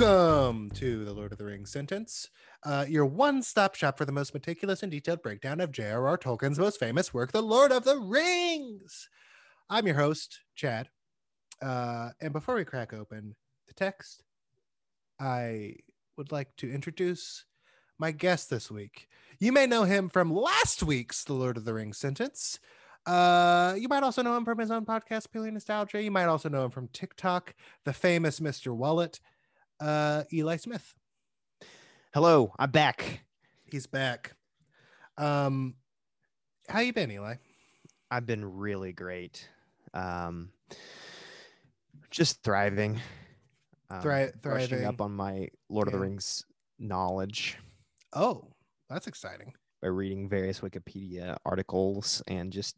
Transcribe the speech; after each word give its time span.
Welcome 0.00 0.70
to 0.76 1.04
the 1.04 1.12
Lord 1.12 1.30
of 1.30 1.36
the 1.36 1.44
Rings 1.44 1.70
sentence, 1.70 2.30
uh, 2.64 2.86
your 2.88 3.04
one 3.04 3.42
stop 3.42 3.74
shop 3.74 3.98
for 3.98 4.06
the 4.06 4.12
most 4.12 4.32
meticulous 4.32 4.82
and 4.82 4.90
detailed 4.90 5.20
breakdown 5.20 5.60
of 5.60 5.72
J.R.R. 5.72 6.16
Tolkien's 6.16 6.58
most 6.58 6.80
famous 6.80 7.12
work, 7.12 7.32
The 7.32 7.42
Lord 7.42 7.70
of 7.70 7.84
the 7.84 7.98
Rings. 7.98 9.10
I'm 9.68 9.86
your 9.86 9.96
host, 9.96 10.40
Chad. 10.54 10.88
Uh, 11.60 12.12
and 12.18 12.32
before 12.32 12.54
we 12.54 12.64
crack 12.64 12.94
open 12.94 13.36
the 13.68 13.74
text, 13.74 14.22
I 15.20 15.74
would 16.16 16.32
like 16.32 16.56
to 16.56 16.72
introduce 16.72 17.44
my 17.98 18.10
guest 18.10 18.48
this 18.48 18.70
week. 18.70 19.06
You 19.38 19.52
may 19.52 19.66
know 19.66 19.84
him 19.84 20.08
from 20.08 20.32
last 20.32 20.82
week's 20.82 21.24
The 21.24 21.34
Lord 21.34 21.58
of 21.58 21.66
the 21.66 21.74
Rings 21.74 21.98
sentence. 21.98 22.58
Uh, 23.04 23.74
you 23.78 23.88
might 23.88 24.02
also 24.02 24.22
know 24.22 24.34
him 24.34 24.46
from 24.46 24.58
his 24.58 24.70
own 24.70 24.86
podcast, 24.86 25.26
Paleo 25.34 25.52
Nostalgia. 25.52 26.02
You 26.02 26.10
might 26.10 26.24
also 26.24 26.48
know 26.48 26.64
him 26.64 26.70
from 26.70 26.88
TikTok, 26.88 27.54
the 27.84 27.92
famous 27.92 28.40
Mr. 28.40 28.74
Wallet, 28.74 29.20
uh, 29.80 30.24
Eli 30.32 30.56
Smith. 30.56 30.94
Hello, 32.12 32.52
I'm 32.58 32.70
back. 32.70 33.24
He's 33.70 33.86
back. 33.86 34.32
Um, 35.16 35.74
how 36.68 36.80
you 36.80 36.92
been, 36.92 37.10
Eli? 37.10 37.34
I've 38.10 38.26
been 38.26 38.44
really 38.44 38.92
great. 38.92 39.48
Um, 39.94 40.50
just 42.10 42.42
thriving. 42.42 43.00
Um, 43.90 44.00
Thri- 44.02 44.30
brushing 44.40 44.68
thriving. 44.68 44.86
up 44.86 45.00
on 45.00 45.12
my 45.12 45.48
Lord 45.68 45.88
of 45.88 45.92
the 45.92 45.98
Rings 45.98 46.44
knowledge 46.78 47.58
Oh, 48.12 48.44
that's 48.88 49.06
exciting. 49.06 49.52
by 49.82 49.88
reading 49.88 50.28
various 50.28 50.60
Wikipedia 50.60 51.36
articles 51.44 52.22
and 52.26 52.52
just 52.52 52.76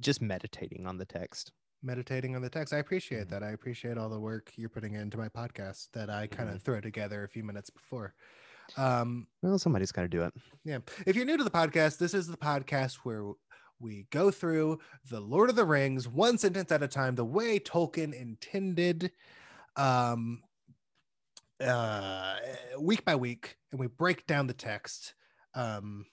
just 0.00 0.20
meditating 0.20 0.86
on 0.86 0.98
the 0.98 1.04
text. 1.04 1.52
Meditating 1.82 2.34
on 2.34 2.42
the 2.42 2.50
text. 2.50 2.72
I 2.72 2.78
appreciate 2.78 3.26
Mhm. 3.26 3.30
that. 3.30 3.42
I 3.42 3.50
appreciate 3.50 3.98
all 3.98 4.08
the 4.08 4.18
work 4.20 4.52
you're 4.56 4.68
putting 4.70 4.94
into 4.94 5.16
my 5.18 5.28
podcast 5.28 5.90
that 5.92 6.10
I 6.10 6.26
kind 6.26 6.48
of 6.48 6.56
Mhm. 6.56 6.62
throw 6.62 6.80
together 6.80 7.22
a 7.22 7.28
few 7.28 7.44
minutes 7.44 7.70
before. 7.70 8.14
Um, 8.76 9.28
Well, 9.42 9.58
somebody's 9.58 9.92
got 9.92 10.02
to 10.02 10.08
do 10.08 10.22
it. 10.22 10.34
Yeah. 10.64 10.78
If 11.06 11.14
you're 11.14 11.24
new 11.24 11.36
to 11.36 11.44
the 11.44 11.50
podcast, 11.50 11.98
this 11.98 12.14
is 12.14 12.26
the 12.26 12.36
podcast 12.36 12.96
where 13.04 13.32
we 13.78 14.04
go 14.10 14.30
through 14.30 14.80
the 15.04 15.20
Lord 15.20 15.50
of 15.50 15.56
the 15.56 15.64
Rings 15.66 16.08
one 16.08 16.38
sentence 16.38 16.72
at 16.72 16.82
a 16.82 16.88
time, 16.88 17.14
the 17.14 17.24
way 17.24 17.60
Tolkien 17.60 18.12
intended, 18.14 19.12
um, 19.76 20.42
uh, 21.60 22.38
week 22.80 23.04
by 23.04 23.14
week, 23.14 23.58
and 23.70 23.78
we 23.78 23.86
break 23.86 24.26
down 24.26 24.46
the 24.46 24.54
text. 24.54 25.14
Um, 25.54 26.06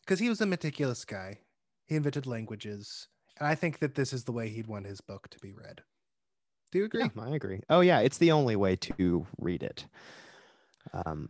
because 0.00 0.18
he 0.18 0.28
was 0.28 0.40
a 0.40 0.46
meticulous 0.46 1.04
guy, 1.04 1.42
he 1.84 1.94
invented 1.94 2.26
languages, 2.26 3.06
and 3.42 3.50
I 3.50 3.56
think 3.56 3.80
that 3.80 3.96
this 3.96 4.12
is 4.12 4.22
the 4.22 4.30
way 4.30 4.48
he'd 4.48 4.68
want 4.68 4.86
his 4.86 5.00
book 5.00 5.28
to 5.30 5.38
be 5.40 5.52
read. 5.52 5.82
Do 6.70 6.78
you 6.78 6.84
agree? 6.84 7.02
Yeah, 7.02 7.22
I 7.22 7.30
agree. 7.30 7.60
Oh 7.68 7.80
yeah, 7.80 7.98
it's 7.98 8.18
the 8.18 8.30
only 8.30 8.54
way 8.54 8.76
to 8.76 9.26
read 9.36 9.64
it. 9.64 9.84
Um, 10.92 11.28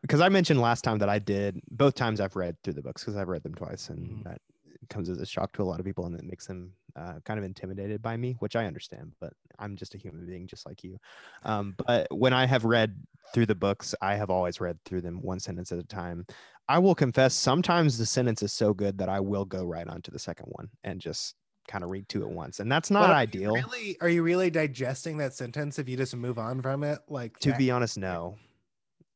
because 0.00 0.22
I, 0.22 0.30
mentioned 0.30 0.62
last 0.62 0.82
time 0.82 0.98
that 0.98 1.10
I 1.10 1.18
did 1.18 1.60
both 1.70 1.94
times 1.94 2.20
I've 2.20 2.36
read 2.36 2.56
through 2.62 2.72
the 2.72 2.82
books 2.82 3.02
because 3.02 3.16
I've 3.16 3.28
read 3.28 3.42
them 3.42 3.54
twice, 3.54 3.90
and 3.90 4.00
Mhm. 4.00 4.24
that 4.24 4.40
comes 4.88 5.08
as 5.08 5.20
a 5.20 5.26
shock 5.26 5.52
to 5.52 5.62
a 5.62 5.64
lot 5.64 5.78
of 5.78 5.86
people, 5.86 6.06
and 6.06 6.14
it 6.14 6.24
makes 6.24 6.46
them 6.46 6.72
uh, 6.96 7.14
kind 7.24 7.38
of 7.38 7.44
intimidated 7.44 8.00
by 8.00 8.16
me, 8.16 8.36
which 8.38 8.56
I 8.56 8.66
understand. 8.66 9.12
But 9.20 9.32
I'm 9.58 9.76
just 9.76 9.94
a 9.94 9.98
human 9.98 10.26
being, 10.26 10.46
just 10.46 10.66
like 10.66 10.82
you. 10.82 10.98
Um, 11.44 11.74
but 11.86 12.06
when 12.10 12.32
I 12.32 12.46
have 12.46 12.64
read 12.64 12.96
through 13.34 13.46
the 13.46 13.54
books, 13.54 13.94
I 14.00 14.16
have 14.16 14.30
always 14.30 14.60
read 14.60 14.78
through 14.84 15.02
them 15.02 15.20
one 15.22 15.38
sentence 15.38 15.70
at 15.72 15.78
a 15.78 15.84
time. 15.84 16.26
I 16.68 16.78
will 16.78 16.94
confess, 16.94 17.34
sometimes 17.34 17.98
the 17.98 18.06
sentence 18.06 18.42
is 18.42 18.52
so 18.52 18.72
good 18.72 18.96
that 18.98 19.08
I 19.08 19.20
will 19.20 19.44
go 19.44 19.64
right 19.64 19.86
on 19.88 20.02
to 20.02 20.10
the 20.10 20.18
second 20.18 20.46
one 20.46 20.68
and 20.84 21.00
just 21.00 21.34
kind 21.68 21.84
of 21.84 21.90
read 21.90 22.08
two 22.08 22.22
at 22.22 22.30
once, 22.30 22.60
and 22.60 22.70
that's 22.70 22.90
not 22.90 23.02
But 23.02 23.10
are 23.10 23.12
you 23.12 23.18
ideal. 23.18 23.52
Really, 23.52 23.96
are 24.00 24.08
you 24.08 24.22
really 24.22 24.50
digesting 24.50 25.18
that 25.18 25.34
sentence 25.34 25.78
if 25.78 25.88
you 25.88 25.96
just 25.96 26.16
move 26.16 26.38
on 26.38 26.62
from 26.62 26.84
it? 26.84 27.00
Like 27.08 27.38
to 27.40 27.50
that- 27.50 27.58
be 27.58 27.70
honest 27.70 27.98
no 27.98 28.36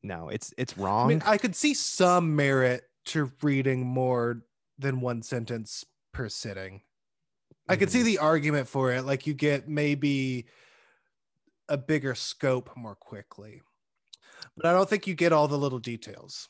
no 0.03 0.29
it's 0.29 0.53
it's 0.57 0.77
wrong 0.77 1.05
I 1.05 1.09
mean, 1.09 1.23
I 1.25 1.37
could 1.39 1.55
see 1.55 1.73
some 1.73 2.35
merit 2.35 2.83
to 3.05 3.31
reading 3.41 3.85
more 3.85 4.43
than 4.77 5.01
one 5.01 5.21
sentence 5.21 5.85
per 6.13 6.29
sitting. 6.29 6.83
I 7.69 7.77
could 7.77 7.91
see 7.91 8.01
Mhm. 8.01 8.03
the 8.03 8.19
argument 8.19 8.67
for 8.69 8.91
it. 8.93 9.03
Like 9.03 9.27
you 9.27 9.33
get 9.35 9.69
maybe 9.69 10.47
a 11.69 11.77
bigger 11.77 12.15
scope 12.15 12.75
more 12.75 12.95
quickly, 12.95 13.61
but 14.57 14.67
I 14.67 14.73
don't 14.73 14.89
think 14.89 15.07
you 15.07 15.15
get 15.15 15.33
all 15.33 15.47
the 15.49 15.57
little 15.57 15.79
details. 15.79 16.49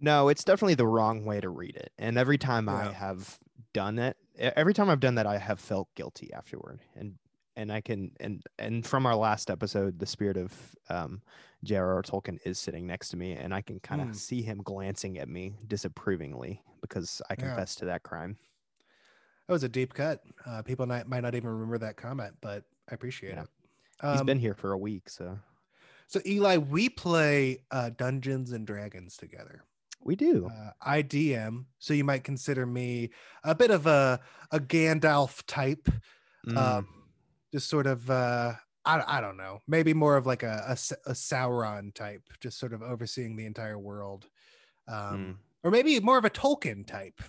no 0.00 0.28
it's 0.28 0.44
definitely 0.44 0.74
the 0.74 0.86
wrong 0.86 1.24
way 1.24 1.40
to 1.40 1.48
read 1.48 1.76
it 1.76 1.92
and 1.98 2.18
every 2.18 2.38
time 2.38 2.68
i 2.68 2.88
have 2.88 3.38
done 3.72 3.98
it 3.98 4.16
every 4.36 4.74
time 4.74 4.88
i've 4.90 5.00
done 5.00 5.14
that 5.14 5.26
i 5.26 5.38
have 5.38 5.60
felt 5.60 5.88
guilty 5.94 6.32
afterward 6.32 6.80
and 6.94 7.18
and 7.56 7.72
i 7.72 7.80
can 7.80 8.10
and 8.20 8.42
and 8.58 8.86
from 8.86 9.06
our 9.06 9.14
last 9.16 9.50
episode 9.50 9.98
the 9.98 10.06
spirit 10.06 10.36
of 10.36 10.52
um 10.88 11.20
j.r.r 11.64 12.02
tolkien 12.02 12.38
is 12.44 12.58
sitting 12.58 12.86
next 12.86 13.08
to 13.10 13.16
me 13.16 13.32
and 13.32 13.54
i 13.54 13.60
can 13.60 13.78
kind 13.80 14.00
of 14.00 14.08
Hmm. 14.08 14.12
see 14.14 14.42
him 14.42 14.58
glancing 14.62 15.18
at 15.18 15.28
me 15.28 15.56
disapprovingly 15.66 16.62
because 16.80 17.22
i 17.30 17.34
Yeah. 17.34 17.40
confess 17.46 17.74
to 17.76 17.84
that 17.86 18.02
crime 18.02 18.36
That 19.46 19.52
was 19.52 19.62
a 19.64 19.68
deep 19.68 19.92
cut. 19.92 20.22
Uh, 20.46 20.62
people 20.62 20.86
might, 20.86 21.06
might 21.06 21.20
not 21.20 21.34
even 21.34 21.50
remember 21.50 21.76
that 21.78 21.96
comment, 21.98 22.34
but 22.40 22.64
I 22.90 22.94
appreciate 22.94 23.34
Yeah. 23.34 23.42
it. 23.42 23.48
He's 24.10 24.20
Um, 24.20 24.26
been 24.26 24.38
here 24.38 24.54
for 24.54 24.72
a 24.72 24.78
week 24.78 25.08
so 25.10 25.38
so 26.06 26.20
Eli, 26.26 26.56
we 26.58 26.88
play 26.88 27.64
uh, 27.70 27.90
Dungeons 27.90 28.52
and 28.52 28.66
Dragons 28.66 29.16
together. 29.16 29.64
we 30.02 30.16
do 30.16 30.50
Uh, 30.50 30.70
I 30.80 31.02
DM, 31.02 31.66
so 31.78 31.94
you 31.94 32.04
might 32.04 32.24
consider 32.24 32.66
me 32.66 33.10
a 33.42 33.54
bit 33.54 33.70
of 33.70 33.86
a 33.86 34.20
a 34.50 34.58
Gandalf 34.60 35.42
type, 35.46 35.88
Mm, 36.46 36.56
um, 36.58 37.03
just 37.54 37.68
sort 37.68 37.86
of 37.86 38.10
uh, 38.10 38.52
I 38.84 39.02
I 39.06 39.20
don't 39.20 39.36
know, 39.36 39.60
maybe 39.68 39.94
more 39.94 40.16
of 40.16 40.26
like 40.26 40.42
a 40.42 40.64
a 41.06 41.12
Sauron 41.12 41.94
type, 41.94 42.22
just 42.40 42.58
sort 42.58 42.72
of 42.72 42.82
overseeing 42.82 43.36
the 43.36 43.46
entire 43.46 43.78
world, 43.78 44.26
um, 44.88 44.96
mm. 44.96 45.34
or 45.62 45.70
maybe 45.70 45.98
more 46.00 46.18
of 46.18 46.24
a 46.24 46.30
Tolkien 46.30 46.86
type. 46.86 47.22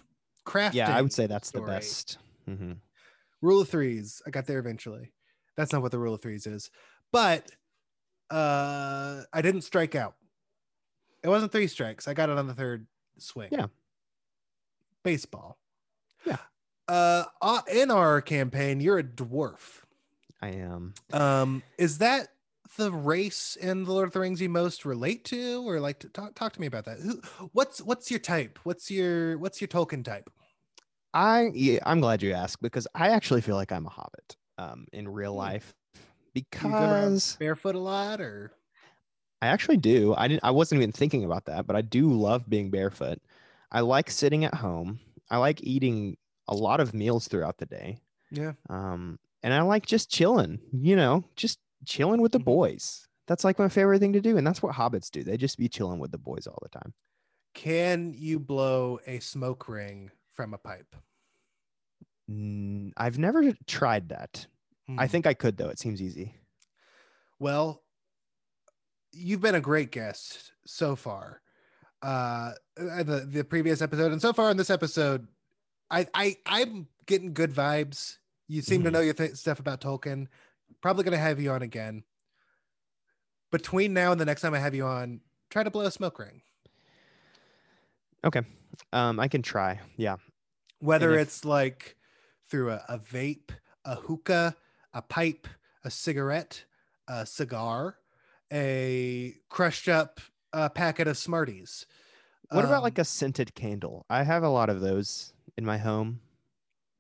Crafting. 0.46 0.76
yeah 0.76 0.96
i 0.96 1.02
would 1.02 1.12
say 1.12 1.26
that's 1.26 1.48
story. 1.48 1.66
the 1.66 1.72
best 1.72 2.20
Mm-hmm. 2.50 2.74
Rule 3.42 3.62
of 3.62 3.70
threes. 3.70 4.22
I 4.26 4.30
got 4.30 4.46
there 4.46 4.60
eventually. 4.60 5.12
That's 5.58 5.72
not 5.72 5.82
what 5.82 5.92
the 5.92 6.00
rule 6.00 6.14
of 6.14 6.22
threes 6.22 6.48
is, 6.48 6.70
but 7.12 7.50
uh, 8.30 9.22
I 9.32 9.42
didn't 9.42 9.62
strike 9.62 9.96
out. 9.96 10.16
It 11.24 11.30
wasn't 11.30 11.52
three 11.52 11.68
strikes. 11.68 12.08
I 12.08 12.14
got 12.14 12.30
it 12.30 12.38
on 12.38 12.48
the 12.48 12.54
third 12.54 12.88
swing. 13.18 13.50
Yeah. 13.52 13.68
Baseball. 15.04 15.58
Yeah. 16.26 16.38
Uh, 16.88 17.26
uh, 17.42 17.62
in 17.72 17.90
our 17.90 18.22
campaign, 18.22 18.80
you're 18.80 19.00
a 19.00 19.04
dwarf. 19.04 19.85
I 20.46 20.50
am 20.50 20.94
Um, 21.14 21.64
is 21.78 22.00
that 22.00 22.30
the 22.78 22.92
race 22.92 23.56
in 23.56 23.84
the 23.84 23.92
Lord 23.92 24.08
of 24.08 24.14
the 24.14 24.20
Rings 24.20 24.42
you 24.42 24.50
most 24.50 24.86
relate 24.86 25.24
to, 25.26 25.68
or 25.68 25.80
like 25.80 26.00
to 26.00 26.10
talk 26.10 26.36
talk 26.36 26.54
to 26.54 26.62
me 26.62 26.68
about 26.68 26.86
that? 26.86 27.00
Who, 27.00 27.22
what's 27.54 27.82
what's 27.82 28.10
your 28.12 28.20
type? 28.20 28.60
What's 28.64 28.90
your 28.92 29.38
what's 29.38 29.62
your 29.62 29.68
Tolkien 29.68 30.04
type? 30.04 30.30
I 31.14 31.52
yeah, 31.54 31.80
I'm 31.86 32.02
glad 32.02 32.22
you 32.22 32.34
asked 32.34 32.62
because 32.62 32.88
I 32.94 33.10
actually 33.10 33.42
feel 33.42 33.56
like 33.56 33.72
I'm 33.72 33.86
a 33.86 33.90
hobbit 33.90 34.36
um 34.58 34.88
in 34.94 35.08
real 35.08 35.34
Hmm. 35.40 35.50
life 35.50 35.74
because 36.34 37.40
barefoot 37.40 37.76
a 37.76 37.80
lot, 37.80 38.22
or 38.22 38.54
I 39.42 39.48
actually 39.48 39.78
do. 39.78 40.14
I 40.16 40.28
didn't 40.28 40.44
I 40.44 40.52
wasn't 40.52 40.82
even 40.82 40.92
thinking 40.92 41.24
about 41.24 41.46
that, 41.46 41.68
but 41.68 41.76
I 41.76 41.82
do 41.82 42.12
love 42.12 42.50
being 42.50 42.72
barefoot. 42.72 43.22
I 43.72 43.82
like 43.82 44.10
sitting 44.10 44.46
at 44.46 44.56
home. 44.56 45.00
I 45.30 45.38
like 45.38 45.62
eating 45.64 46.18
a 46.48 46.56
lot 46.56 46.80
of 46.80 46.94
meals 46.94 47.28
throughout 47.28 47.58
the 47.58 47.66
day. 47.66 48.00
yeah? 48.32 48.54
Um 48.70 49.20
and 49.46 49.54
I 49.54 49.62
like 49.62 49.86
just 49.86 50.10
chilling, 50.10 50.60
you 50.74 50.96
know, 50.96 51.24
just 51.36 51.60
chilling 51.86 52.20
with 52.20 52.32
the 52.32 52.40
Mhm. 52.40 52.46
boys. 52.46 53.08
That's 53.28 53.44
like 53.44 53.60
my 53.60 53.70
favorite 53.70 54.00
thing 54.00 54.14
to 54.14 54.22
do 54.22 54.38
and 54.38 54.46
that's 54.46 54.64
what 54.64 54.74
hobbits 54.76 55.12
do. 55.12 55.24
They 55.24 55.38
just 55.38 55.58
be 55.60 55.70
chilling 55.70 56.00
with 56.00 56.12
the 56.12 56.18
boys 56.18 56.48
all 56.48 56.58
the 56.64 56.70
time. 56.70 56.96
Can 57.54 58.14
you 58.14 58.40
blow 58.40 59.00
a 59.06 59.20
smoke 59.20 59.70
ring 59.70 60.12
from 60.34 60.54
a 60.54 60.58
pipe? 60.58 60.96
Mm, 62.30 62.92
I've 62.98 63.20
never 63.20 63.54
tried 63.68 64.10
that. 64.10 64.48
I 64.98 65.06
Hmm. 65.06 65.12
think 65.12 65.28
I 65.28 65.34
could 65.36 65.58
though. 65.58 65.70
It 65.70 65.80
seems 65.80 66.02
easy. 66.02 66.36
Well, 67.40 67.84
you've 69.12 69.42
been 69.42 69.56
a 69.56 69.62
great 69.62 69.92
guest 69.92 70.54
so 70.66 70.96
far. 70.96 71.42
Uh, 72.02 72.54
uh, 72.80 73.04
the 73.04 73.28
the 73.30 73.44
previous 73.44 73.82
episode 73.82 74.12
and 74.12 74.22
so 74.22 74.34
far 74.34 74.52
in 74.52 74.58
this 74.58 74.70
episode, 74.70 75.28
I 75.90 76.08
I 76.14 76.38
I'm 76.46 76.88
getting 77.06 77.34
good 77.34 77.52
vibes. 77.52 78.18
You 78.48 78.62
seem 78.62 78.84
to 78.84 78.90
Mhm. 78.90 78.94
know 78.94 79.00
your 79.02 79.14
th- 79.14 79.36
stuff 79.36 79.60
about 79.60 79.82
Tolkien. 79.82 80.28
Probably 80.82 81.04
gonna 81.04 81.18
have 81.18 81.40
you 81.40 81.52
on 81.52 81.62
again. 81.62 82.04
Between 83.52 83.94
now 83.94 84.12
and 84.12 84.20
the 84.20 84.26
next 84.26 84.42
time 84.42 84.54
I 84.54 84.60
have 84.60 84.76
you 84.76 84.86
on, 84.86 85.22
try 85.50 85.64
to 85.64 85.72
blow 85.72 85.86
a 85.86 85.92
smoke 85.92 86.20
ring. 86.20 86.42
Okay. 88.24 88.42
Um 88.92 89.20
I 89.20 89.28
can 89.28 89.42
try. 89.42 89.80
Yeah. 89.98 90.18
Whether 90.80 91.14
if- 91.14 91.22
it's 91.28 91.46
like 91.46 91.96
through 92.50 92.72
a, 92.72 92.84
a 92.90 93.00
vape, 93.00 93.52
a 93.86 93.96
hookah, 93.96 94.56
a 94.94 95.02
pipe, 95.02 95.48
a 95.84 95.90
cigarette, 95.92 96.66
a 97.08 97.26
cigar, 97.26 97.98
a 98.52 99.36
crushed 99.50 99.88
up 99.88 100.20
uh, 100.54 100.70
packet 100.70 101.08
of 101.08 101.18
Smarties. 101.18 101.86
What 102.50 102.64
about 102.64 102.78
Um, 102.78 102.84
like 102.84 102.98
a 103.00 103.04
scented 103.04 103.56
candle? 103.56 104.06
I 104.10 104.24
have 104.24 104.44
a 104.44 104.50
lot 104.50 104.70
of 104.70 104.80
those 104.80 105.34
in 105.58 105.66
my 105.66 105.78
home. 105.80 106.22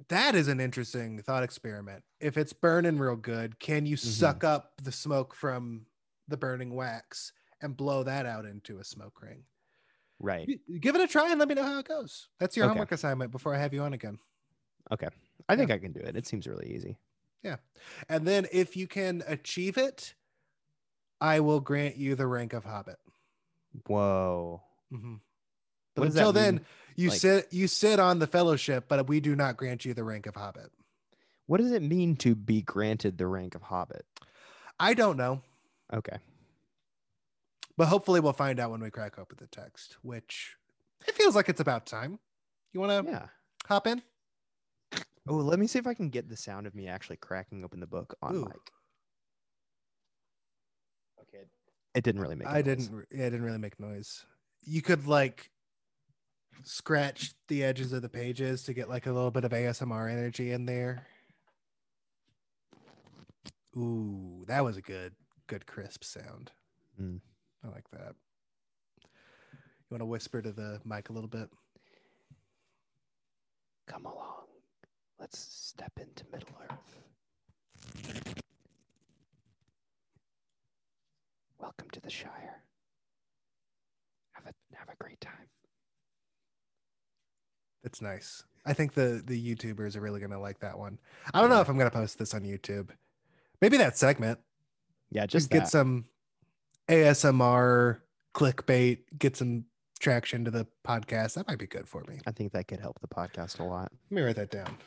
That? 0.09 0.35
Is 0.35 0.47
an 0.47 0.59
interesting 0.59 1.21
thought 1.21 1.43
experiment. 1.43 2.03
if 2.19 2.37
it's 2.37 2.53
burning 2.53 2.97
real 2.97 3.15
good, 3.15 3.59
can 3.59 3.85
you 3.85 3.95
Mhm. 3.95 3.99
suck 3.99 4.43
up 4.43 4.81
the 4.81 4.91
smoke 4.91 5.33
from 5.35 5.85
the 6.27 6.37
burning 6.37 6.73
wax 6.73 7.33
and 7.61 7.77
blow 7.77 8.03
that 8.03 8.25
out 8.25 8.45
into 8.45 8.79
a 8.79 8.83
smoke 8.83 9.21
ring? 9.21 9.45
Right. 10.19 10.59
Give 10.79 10.95
it 10.95 11.01
a 11.01 11.07
try 11.07 11.29
and 11.29 11.39
let 11.39 11.47
me 11.49 11.55
know 11.55 11.63
how 11.63 11.77
it 11.79 11.87
goes. 11.87 12.29
That's 12.39 12.55
your 12.55 12.65
Okay. 12.65 12.69
homework 12.73 12.91
assignment 12.93 13.31
before 13.31 13.53
I 13.53 13.57
have 13.59 13.73
you 13.73 13.81
on 13.81 13.93
again. 13.93 14.17
Okay. 14.91 15.09
I 15.49 15.55
think 15.55 15.71
I 15.71 15.77
can 15.77 15.91
do 15.91 15.99
it. 15.99 16.15
It 16.15 16.25
seems 16.25 16.47
really 16.47 16.73
easy. 16.73 16.97
Yeah. 17.43 17.57
And 18.09 18.25
then 18.27 18.47
if 18.51 18.75
you 18.77 18.87
can 18.87 19.23
achieve 19.27 19.77
it, 19.77 20.15
I 21.21 21.39
will 21.41 21.59
grant 21.59 21.97
you 21.97 22.15
the 22.15 22.27
rank 22.27 22.53
of 22.53 22.63
hobbit. 22.63 22.99
Whoa. 23.87 24.63
Mhm. 24.91 25.19
But 25.95 26.07
until 26.07 26.33
then, 26.33 26.55
mean? 26.55 26.65
you 26.95 27.09
Like- 27.09 27.19
sit 27.19 27.53
you 27.53 27.67
sit 27.67 27.99
on 27.99 28.19
the 28.19 28.27
fellowship, 28.27 28.85
but 28.87 29.07
we 29.07 29.19
do 29.19 29.35
not 29.35 29.57
grant 29.57 29.85
you 29.85 29.93
the 29.93 30.03
rank 30.03 30.25
of 30.27 30.35
hobbit. 30.35 30.71
What 31.47 31.59
does 31.59 31.71
it 31.71 31.81
mean 31.81 32.15
to 32.17 32.35
be 32.35 32.61
granted 32.61 33.17
the 33.17 33.27
rank 33.27 33.55
of 33.55 33.61
hobbit? 33.63 34.05
I 34.79 34.93
don't 34.93 35.15
know, 35.17 35.41
Okay. 35.93 36.17
but 37.77 37.87
hopefully 37.87 38.19
we'll 38.19 38.33
find 38.33 38.59
out 38.59 38.71
when 38.71 38.81
we 38.81 38.89
crack 38.91 39.17
open 39.17 39.37
the 39.39 39.47
text, 39.47 39.97
which 40.01 40.57
it 41.07 41.15
feels 41.15 41.35
like 41.35 41.47
it's 41.49 41.61
about 41.61 41.85
time. 41.85 42.19
You 42.73 42.79
want 42.81 43.05
to 43.05 43.11
Yeah. 43.11 43.27
hop 43.67 43.87
in? 43.87 44.01
Oh, 45.27 45.35
let 45.37 45.59
me 45.59 45.65
see 45.67 45.79
if 45.79 45.87
I 45.87 45.93
can 45.93 46.09
get 46.09 46.27
the 46.29 46.35
sound 46.37 46.67
of 46.67 46.75
me 46.75 46.87
actually 46.87 47.17
cracking 47.17 47.63
open 47.63 47.79
the 47.79 47.87
book 47.87 48.15
on 48.21 48.35
Ooh. 48.35 48.45
mic. 48.45 48.71
Okay. 51.21 51.45
It 51.93 52.03
didn't 52.03 52.21
really 52.21 52.35
make. 52.35 52.47
I 52.47 52.55
noise. 52.61 52.63
didn't. 52.65 53.07
Yeah, 53.11 53.25
it 53.25 53.29
didn't 53.29 53.43
really 53.45 53.57
make 53.57 53.79
noise. 53.79 54.25
You 54.61 54.81
could 54.81 55.07
like 55.07 55.49
scratch 56.63 57.33
the 57.47 57.63
edges 57.63 57.93
of 57.93 58.01
the 58.01 58.09
pages 58.09 58.63
to 58.63 58.73
get 58.73 58.89
like 58.89 59.05
a 59.05 59.11
little 59.11 59.31
bit 59.31 59.43
of 59.43 59.51
ASMR 59.51 60.11
energy 60.11 60.51
in 60.51 60.65
there. 60.65 61.05
Ooh, 63.77 64.43
that 64.47 64.63
was 64.63 64.77
a 64.77 64.81
good, 64.81 65.13
good 65.47 65.65
crisp 65.65 66.03
sound. 66.03 66.51
Mm. 67.01 67.19
I 67.63 67.67
like 67.67 67.89
that. 67.91 68.15
You 69.01 69.91
want 69.91 70.01
to 70.01 70.05
whisper 70.05 70.41
to 70.41 70.51
the 70.51 70.79
mic 70.85 71.09
a 71.09 71.13
little 71.13 71.29
bit? 71.29 71.49
Come 73.87 74.05
along. 74.05 74.45
Let's 75.19 75.39
step 75.39 75.91
into 75.99 76.23
Middle 76.31 76.55
Earth. 76.69 78.25
Welcome 81.59 81.89
to 81.91 81.99
the 82.01 82.09
Shire. 82.09 82.63
Have 84.33 84.45
a 84.45 84.75
have 84.75 84.89
a 84.89 84.95
great 85.03 85.19
time. 85.21 85.47
It's 87.85 88.01
nice. 88.01 88.43
I 88.65 88.73
think 88.73 88.93
the 88.93 89.21
the 89.25 89.55
YouTubers 89.55 89.95
are 89.95 90.01
really 90.01 90.19
gonna 90.19 90.39
like 90.39 90.59
that 90.59 90.77
one. 90.77 90.97
I 91.33 91.39
don't 91.39 91.49
know 91.49 91.61
if 91.61 91.69
I'm 91.69 91.77
gonna 91.77 91.91
post 91.91 92.17
this 92.17 92.33
on 92.33 92.41
YouTube. 92.41 92.89
Maybe 93.61 93.77
that 93.77 93.97
segment. 93.97 94.39
Yeah, 95.11 95.25
Just 95.27 95.49
get 95.49 95.59
that. 95.59 95.69
some 95.69 96.05
ASMR 96.89 97.99
clickbait, 98.33 98.99
get 99.17 99.37
some 99.37 99.65
traction 99.99 100.43
to 100.45 100.51
the 100.51 100.67
podcast. 100.85 101.35
That 101.35 101.47
might 101.47 101.59
be 101.59 101.67
good 101.67 101.87
for 101.87 102.03
me. 102.07 102.19
I 102.25 102.31
think 102.31 102.51
that 102.53 102.67
could 102.67 102.79
help 102.79 102.99
the 102.99 103.07
podcast 103.07 103.59
a 103.59 103.63
lot. 103.63 103.91
Let 104.09 104.15
me 104.15 104.21
write 104.23 104.35
that 104.35 104.51
down. 104.51 104.77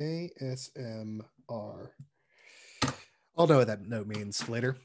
Okay. 0.00 0.30
ASMR. 0.40 1.88
I'll 3.36 3.46
know 3.46 3.58
what 3.58 3.66
that 3.66 3.86
note 3.86 4.06
means 4.06 4.48
later. 4.48 4.76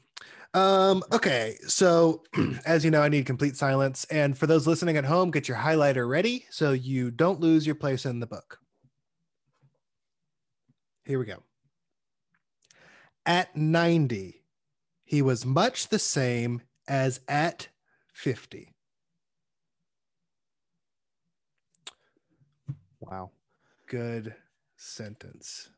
Um, 0.54 1.02
okay, 1.10 1.56
so 1.66 2.22
as 2.64 2.84
you 2.84 2.90
know, 2.92 3.02
I 3.02 3.08
need 3.08 3.26
complete 3.26 3.56
silence. 3.56 4.04
And 4.04 4.38
for 4.38 4.46
those 4.46 4.68
listening 4.68 4.96
at 4.96 5.04
home, 5.04 5.32
get 5.32 5.48
your 5.48 5.56
highlighter 5.56 6.08
ready 6.08 6.46
so 6.48 6.70
you 6.72 7.10
don't 7.10 7.40
lose 7.40 7.66
your 7.66 7.74
place 7.74 8.06
in 8.06 8.20
the 8.20 8.26
book. 8.26 8.58
Here 11.04 11.18
we 11.18 11.26
go. 11.26 11.42
At 13.26 13.54
90, 13.56 14.44
he 15.04 15.22
was 15.22 15.44
much 15.44 15.88
the 15.88 15.98
same 15.98 16.62
as 16.86 17.20
at 17.28 17.68
50. 18.12 18.72
Wow. 23.00 23.30
Good 23.88 24.34
sentence. 24.76 25.68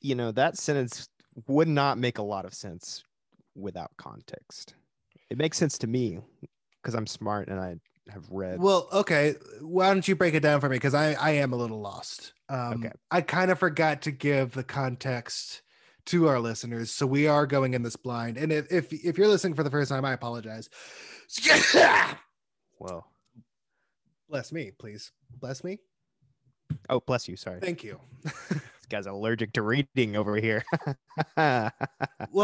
You 0.00 0.14
know, 0.14 0.32
that 0.32 0.56
sentence 0.56 1.08
would 1.46 1.68
not 1.68 1.98
make 1.98 2.18
a 2.18 2.22
lot 2.22 2.44
of 2.44 2.54
sense 2.54 3.04
without 3.54 3.90
context. 3.96 4.74
It 5.30 5.38
makes 5.38 5.56
sense 5.58 5.78
to 5.78 5.86
me 5.86 6.18
because 6.82 6.94
I'm 6.94 7.06
smart 7.06 7.48
and 7.48 7.58
I 7.58 7.76
have 8.10 8.24
read. 8.30 8.60
Well, 8.60 8.88
okay. 8.92 9.34
Why 9.60 9.92
don't 9.92 10.06
you 10.06 10.16
break 10.16 10.34
it 10.34 10.40
down 10.40 10.60
for 10.60 10.68
me? 10.68 10.76
Because 10.76 10.94
I, 10.94 11.12
I 11.12 11.30
am 11.32 11.52
a 11.52 11.56
little 11.56 11.80
lost. 11.80 12.34
Um, 12.48 12.84
Okay. 12.84 12.92
I 13.10 13.20
kind 13.20 13.50
of 13.50 13.58
forgot 13.58 14.02
to 14.02 14.10
give 14.10 14.52
the 14.52 14.64
context 14.64 15.62
to 16.06 16.26
our 16.26 16.40
listeners, 16.40 16.90
so 16.90 17.06
we 17.06 17.28
are 17.28 17.46
going 17.46 17.74
in 17.74 17.82
this 17.84 17.94
blind. 17.94 18.36
And 18.36 18.52
if 18.52 18.72
if, 18.72 18.92
if 18.92 19.16
you're 19.16 19.28
listening 19.28 19.54
for 19.54 19.62
the 19.62 19.70
first 19.70 19.88
time, 19.88 20.04
I 20.04 20.12
apologize. 20.12 20.68
Whoa. 22.78 23.04
Bless 24.28 24.50
me, 24.50 24.72
please. 24.76 25.12
Bless 25.38 25.62
me. 25.62 25.78
Oh, 26.88 27.00
bless 27.00 27.28
you. 27.28 27.36
Sorry. 27.36 27.60
Thank 27.60 27.84
you. 27.84 28.00
Guy's 28.92 29.06
allergic 29.06 29.54
to 29.54 29.62
reading 29.62 30.16
over 30.16 30.36
here. 30.36 30.62
well, 31.36 31.70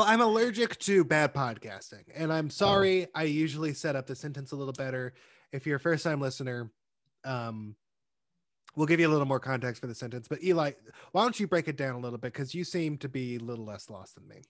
I'm 0.07 0.23
allergic 0.23 0.79
to 0.79 1.05
bad 1.05 1.35
podcasting, 1.35 2.05
and 2.15 2.33
I'm 2.33 2.49
sorry. 2.49 3.07
I 3.15 3.25
usually 3.25 3.75
set 3.75 3.95
up 3.97 4.07
the 4.07 4.17
sentence 4.17 4.53
a 4.53 4.57
little 4.57 4.73
better. 4.73 5.13
If 5.53 5.67
you're 5.67 5.77
a 5.77 5.81
first 5.81 6.05
time 6.05 6.23
listener, 6.23 6.71
um, 7.25 7.77
we'll 8.77 8.87
give 8.87 8.99
you 8.99 9.09
a 9.09 9.13
little 9.13 9.27
more 9.27 9.41
context 9.41 9.83
for 9.83 9.89
the 9.89 9.95
sentence. 9.95 10.27
But 10.27 10.43
Eli, 10.43 10.73
why 11.13 11.23
don't 11.23 11.39
you 11.39 11.47
break 11.47 11.69
it 11.69 11.77
down 11.77 11.97
a 11.97 11.99
little 11.99 12.19
bit? 12.19 12.33
Because 12.33 12.55
you 12.55 12.65
seem 12.65 12.97
to 12.99 13.11
be 13.11 13.37
a 13.37 13.41
little 13.41 13.67
less 13.67 13.91
lost 13.91 14.15
than 14.15 14.27
me. 14.27 14.41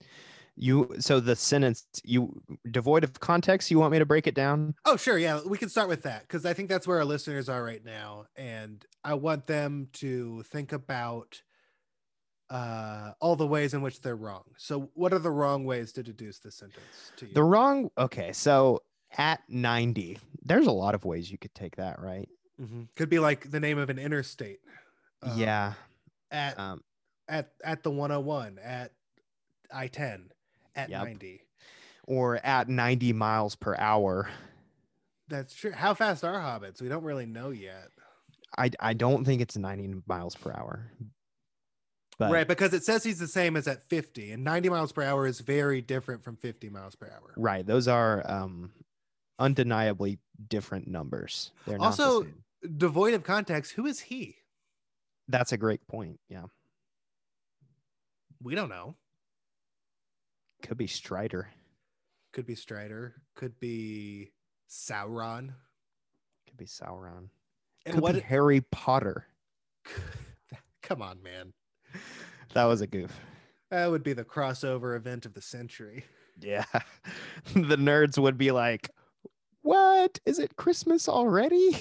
you 0.55 0.95
so 0.99 1.19
the 1.19 1.35
sentence 1.35 1.85
you 2.05 2.41
devoid 2.71 3.03
of 3.03 3.19
context, 3.19 3.69
you 3.71 3.77
want 3.77 3.91
me 3.91 3.99
to 3.99 4.05
break 4.05 4.25
it 4.25 4.35
down? 4.35 4.73
Oh, 4.85 4.95
sure. 4.95 5.17
Yeah, 5.17 5.41
we 5.45 5.57
can 5.57 5.67
start 5.67 5.89
with 5.89 6.03
that 6.03 6.21
because 6.21 6.45
I 6.45 6.53
think 6.53 6.69
that's 6.69 6.87
where 6.87 6.99
our 6.99 7.05
listeners 7.05 7.49
are 7.49 7.61
right 7.61 7.83
now. 7.83 8.27
And 8.37 8.85
I 9.03 9.15
want 9.15 9.47
them 9.47 9.89
to 9.95 10.43
think 10.43 10.71
about 10.71 11.41
uh, 12.49 13.11
all 13.19 13.35
the 13.35 13.45
ways 13.47 13.73
in 13.73 13.81
which 13.81 14.01
they're 14.01 14.15
wrong. 14.15 14.43
So, 14.57 14.89
what 14.93 15.13
are 15.13 15.19
the 15.19 15.31
wrong 15.31 15.65
ways 15.65 15.91
to 15.93 16.03
deduce 16.03 16.39
this 16.39 16.55
sentence 16.55 17.11
to 17.17 17.27
you? 17.27 17.33
The 17.33 17.43
wrong 17.43 17.89
okay, 17.97 18.31
so 18.33 18.81
at 19.17 19.41
90, 19.49 20.17
there's 20.43 20.67
a 20.67 20.71
lot 20.71 20.95
of 20.95 21.05
ways 21.05 21.31
you 21.31 21.37
could 21.37 21.53
take 21.55 21.75
that, 21.77 21.99
right? 21.99 22.27
Mhm. 22.59 22.87
Could 22.95 23.09
be 23.09 23.19
like 23.19 23.49
the 23.51 23.59
name 23.59 23.77
of 23.77 23.89
an 23.89 23.99
interstate. 23.99 24.59
um, 25.21 25.37
yeah. 25.37 25.73
At 26.31 26.57
Um, 26.59 26.81
at 27.27 27.51
at 27.63 27.83
the 27.83 27.91
101, 27.91 28.57
at 28.59 28.91
I 29.71 29.87
10, 29.87 30.31
at 30.75 30.89
Yep. 30.89 31.03
90. 31.03 31.41
or 32.07 32.37
at 32.37 32.67
90 32.67 33.13
miles 33.13 33.55
per 33.55 33.75
hour. 33.77 34.27
That's 35.27 35.53
true. 35.53 35.71
How 35.71 35.93
fast 35.93 36.23
are 36.23 36.33
hobbits? 36.39 36.81
We 36.81 36.89
don't 36.89 37.03
really 37.03 37.27
know 37.27 37.51
yet. 37.51 37.89
I 38.57 38.71
I 38.79 38.93
don't 38.93 39.23
think 39.25 39.41
it's 39.41 39.55
90 39.57 40.01
miles 40.07 40.35
per 40.35 40.51
hour. 40.51 40.91
But 42.19 42.31
right, 42.31 42.47
because 42.47 42.73
it 42.73 42.83
says 42.83 43.03
he's 43.03 43.17
the 43.17 43.27
same 43.29 43.55
as 43.55 43.65
at 43.67 43.81
50, 43.89 44.31
and 44.33 44.43
90 44.43 44.69
miles 44.69 44.91
per 44.91 45.01
hour 45.03 45.25
is 45.25 45.39
very 45.39 45.81
different 45.81 46.21
from 46.21 46.35
50 46.35 46.69
miles 46.69 46.93
per 46.95 47.07
hour. 47.07 47.33
right, 47.37 47.65
those 47.65 47.87
are 47.87 48.29
um 48.29 48.71
undeniably 49.39 50.19
different 50.49 50.85
numbers. 50.87 51.51
They're 51.65 51.81
Also- 51.81 52.27
Devoid 52.77 53.13
of 53.13 53.23
context, 53.23 53.71
who 53.71 53.85
is 53.85 54.01
he? 54.01 54.35
That's 55.29 55.53
a 55.53 55.57
great 55.57 55.87
point. 55.87 56.19
Yeah. 56.27 56.47
We 58.43 58.53
don't 58.53 58.67
know. 58.67 58.95
Could 60.63 60.77
be 60.77 60.87
Strider. 60.87 61.47
Could 62.33 62.45
be 62.45 62.55
Strider, 62.55 63.15
could 63.35 63.57
be 63.61 64.33
Sauron. 64.69 65.53
Could 66.47 66.57
be 66.57 66.65
Sauron. 66.65 67.29
And 67.85 67.95
Could 67.95 68.03
what 68.03 68.15
be 68.15 68.19
Harry 68.21 68.59
Potter. 68.71 69.25
Come 70.83 71.01
on, 71.01 71.23
man. 71.23 71.53
That 72.53 72.65
was 72.65 72.81
a 72.81 72.87
goof. 72.87 73.19
That 73.71 73.91
would 73.91 74.03
be 74.03 74.13
the 74.13 74.23
crossover 74.25 74.95
event 74.95 75.25
of 75.25 75.33
the 75.33 75.41
century. 75.41 76.05
Yeah. 76.41 76.65
the 77.53 77.75
nerds 77.77 78.17
would 78.17 78.37
be 78.37 78.51
like, 78.51 78.89
What? 79.61 80.19
Is 80.25 80.39
it 80.39 80.55
Christmas 80.55 81.07
already? 81.09 81.77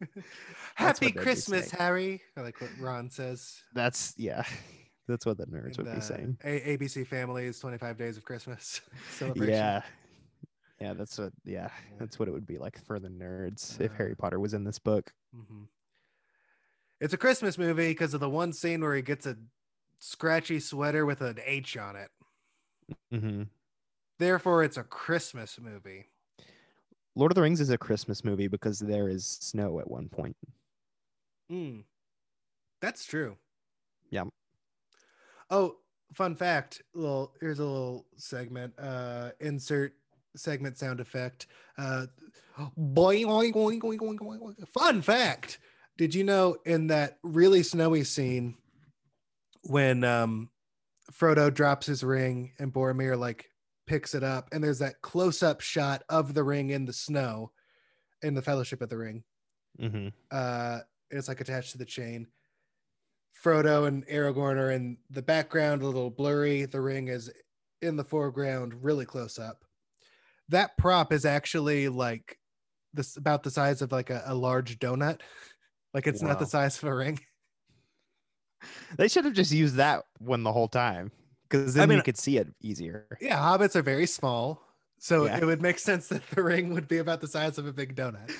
Happy 0.74 0.84
what 0.84 1.00
they'd 1.00 1.06
be 1.14 1.20
Christmas. 1.20 1.70
Harry. 1.70 2.20
I 2.36 2.40
like 2.42 2.60
what 2.60 2.70
Ron 2.80 3.08
says. 3.10 3.62
That's 3.74 4.14
yeah. 4.16 4.42
That's 5.08 5.26
what 5.26 5.38
the 5.38 5.46
nerds 5.46 5.76
would 5.78 5.86
And, 5.86 5.96
be 5.96 6.00
uh, 6.00 6.00
saying. 6.00 6.38
A- 6.44 6.76
ABC 6.76 7.06
Family's 7.06 7.58
25 7.58 7.96
Days 7.96 8.16
of 8.16 8.24
Christmas 8.24 8.80
celebration. 9.16 9.54
Yeah. 9.54 9.82
Yeah, 10.80 10.94
that's 10.94 11.18
what 11.18 11.32
yeah, 11.44 11.68
that's 11.98 12.18
what 12.18 12.26
it 12.26 12.30
would 12.32 12.46
be 12.46 12.56
like 12.56 12.82
for 12.86 12.98
the 12.98 13.08
nerds 13.08 13.78
if 13.80 13.90
Uh, 13.90 13.94
Harry 13.96 14.14
Potter 14.16 14.40
was 14.40 14.54
in 14.54 14.64
this 14.64 14.78
book. 14.78 15.12
Mhm. 15.36 15.66
It's 17.00 17.14
a 17.14 17.18
Christmas 17.18 17.56
movie 17.56 17.88
because 17.88 18.12
of 18.14 18.20
the 18.20 18.28
one 18.28 18.52
scene 18.52 18.82
where 18.82 18.94
he 18.94 19.02
gets 19.02 19.26
a 19.26 19.36
scratchy 19.98 20.60
sweater 20.60 21.06
with 21.06 21.20
an 21.20 21.38
H 21.44 21.76
on 21.76 21.96
it. 21.96 22.10
hmm 23.10 23.42
Therefore, 24.18 24.62
it's 24.62 24.76
a 24.76 24.82
Christmas 24.82 25.58
movie. 25.58 26.10
Lord 27.16 27.32
of 27.32 27.36
the 27.36 27.42
Rings 27.42 27.60
is 27.60 27.70
a 27.70 27.78
Christmas 27.78 28.22
movie 28.22 28.48
because 28.48 28.78
there 28.78 29.08
is 29.08 29.26
snow 29.26 29.80
at 29.80 29.90
one 29.90 30.08
point. 30.08 30.36
Mm. 31.50 31.84
That's 32.80 33.04
true. 33.04 33.36
Yeah. 34.10 34.24
Oh, 35.50 35.76
fun 36.14 36.34
fact. 36.36 36.82
Little 36.94 37.34
here's 37.40 37.58
a 37.58 37.64
little 37.64 38.06
segment. 38.16 38.74
Uh 38.78 39.30
insert 39.40 39.94
segment 40.36 40.78
sound 40.78 41.00
effect. 41.00 41.46
Uh 41.76 42.06
boing, 42.78 43.26
boing, 43.26 43.52
boing, 43.52 43.80
boing, 43.80 43.98
boing, 43.98 44.18
boing. 44.18 44.68
Fun 44.68 45.02
fact. 45.02 45.58
Did 46.00 46.14
you 46.14 46.24
know 46.24 46.56
in 46.64 46.86
that 46.86 47.18
really 47.22 47.62
snowy 47.62 48.04
scene 48.04 48.54
when 49.64 50.02
um 50.02 50.48
Frodo 51.12 51.52
drops 51.52 51.88
his 51.88 52.02
ring 52.02 52.52
and 52.58 52.72
Boromir 52.72 53.18
like 53.18 53.50
picks 53.86 54.14
it 54.14 54.24
up 54.24 54.48
and 54.50 54.64
there's 54.64 54.78
that 54.78 55.02
close-up 55.02 55.60
shot 55.60 56.02
of 56.08 56.32
the 56.32 56.42
ring 56.42 56.70
in 56.70 56.86
the 56.86 56.92
snow 56.94 57.52
in 58.22 58.32
the 58.32 58.40
Fellowship 58.40 58.80
of 58.80 58.88
the 58.88 58.96
Ring. 58.96 59.24
Mm-hmm. 59.78 60.08
uh 60.30 60.78
it's 61.10 61.28
like 61.28 61.42
attached 61.42 61.72
to 61.72 61.78
the 61.78 61.84
chain 61.84 62.28
frodo 63.44 63.86
and 63.86 64.06
aragorn 64.06 64.56
are 64.56 64.70
in 64.70 64.96
the 65.10 65.20
background 65.20 65.82
a 65.82 65.86
little 65.86 66.08
blurry 66.08 66.64
the 66.64 66.80
ring 66.80 67.08
is 67.08 67.30
in 67.82 67.96
the 67.96 68.04
foreground 68.04 68.72
really 68.82 69.04
close 69.04 69.38
up 69.38 69.66
that 70.48 70.78
prop 70.78 71.12
is 71.12 71.26
actually 71.26 71.90
like 71.90 72.38
this 72.94 73.18
about 73.18 73.42
the 73.42 73.50
size 73.50 73.82
of 73.82 73.92
like 73.92 74.08
a, 74.08 74.22
a 74.24 74.34
large 74.34 74.78
donut 74.78 75.20
like 75.94 76.06
it's 76.06 76.22
not 76.22 76.38
the 76.38 76.46
size 76.46 76.78
of 76.78 76.84
a 76.84 76.94
ring 76.94 77.18
They 78.96 79.08
should 79.08 79.24
have 79.24 79.34
just 79.34 79.52
used 79.52 79.76
that 79.76 80.04
one 80.18 80.42
the 80.42 80.52
whole 80.52 80.68
time 80.68 81.10
because 81.48 81.72
then 81.74 81.88
mean- 81.88 81.98
you 81.98 82.02
could 82.04 82.18
see 82.18 82.36
it 82.36 82.48
easier. 82.60 83.06
yeah 83.20 83.38
hobbits 83.38 83.74
are 83.76 83.82
very 83.82 84.06
small 84.06 84.62
so 84.98 85.24
Yeah. 85.26 85.38
it 85.38 85.44
would 85.44 85.62
make 85.62 85.78
sense 85.78 86.08
that 86.08 86.22
the 86.30 86.42
ring 86.42 86.74
would 86.74 86.86
be 86.88 86.98
about 86.98 87.20
the 87.22 87.28
size 87.28 87.56
of 87.58 87.66
a 87.66 87.72
big 87.72 87.96
donut 87.96 88.30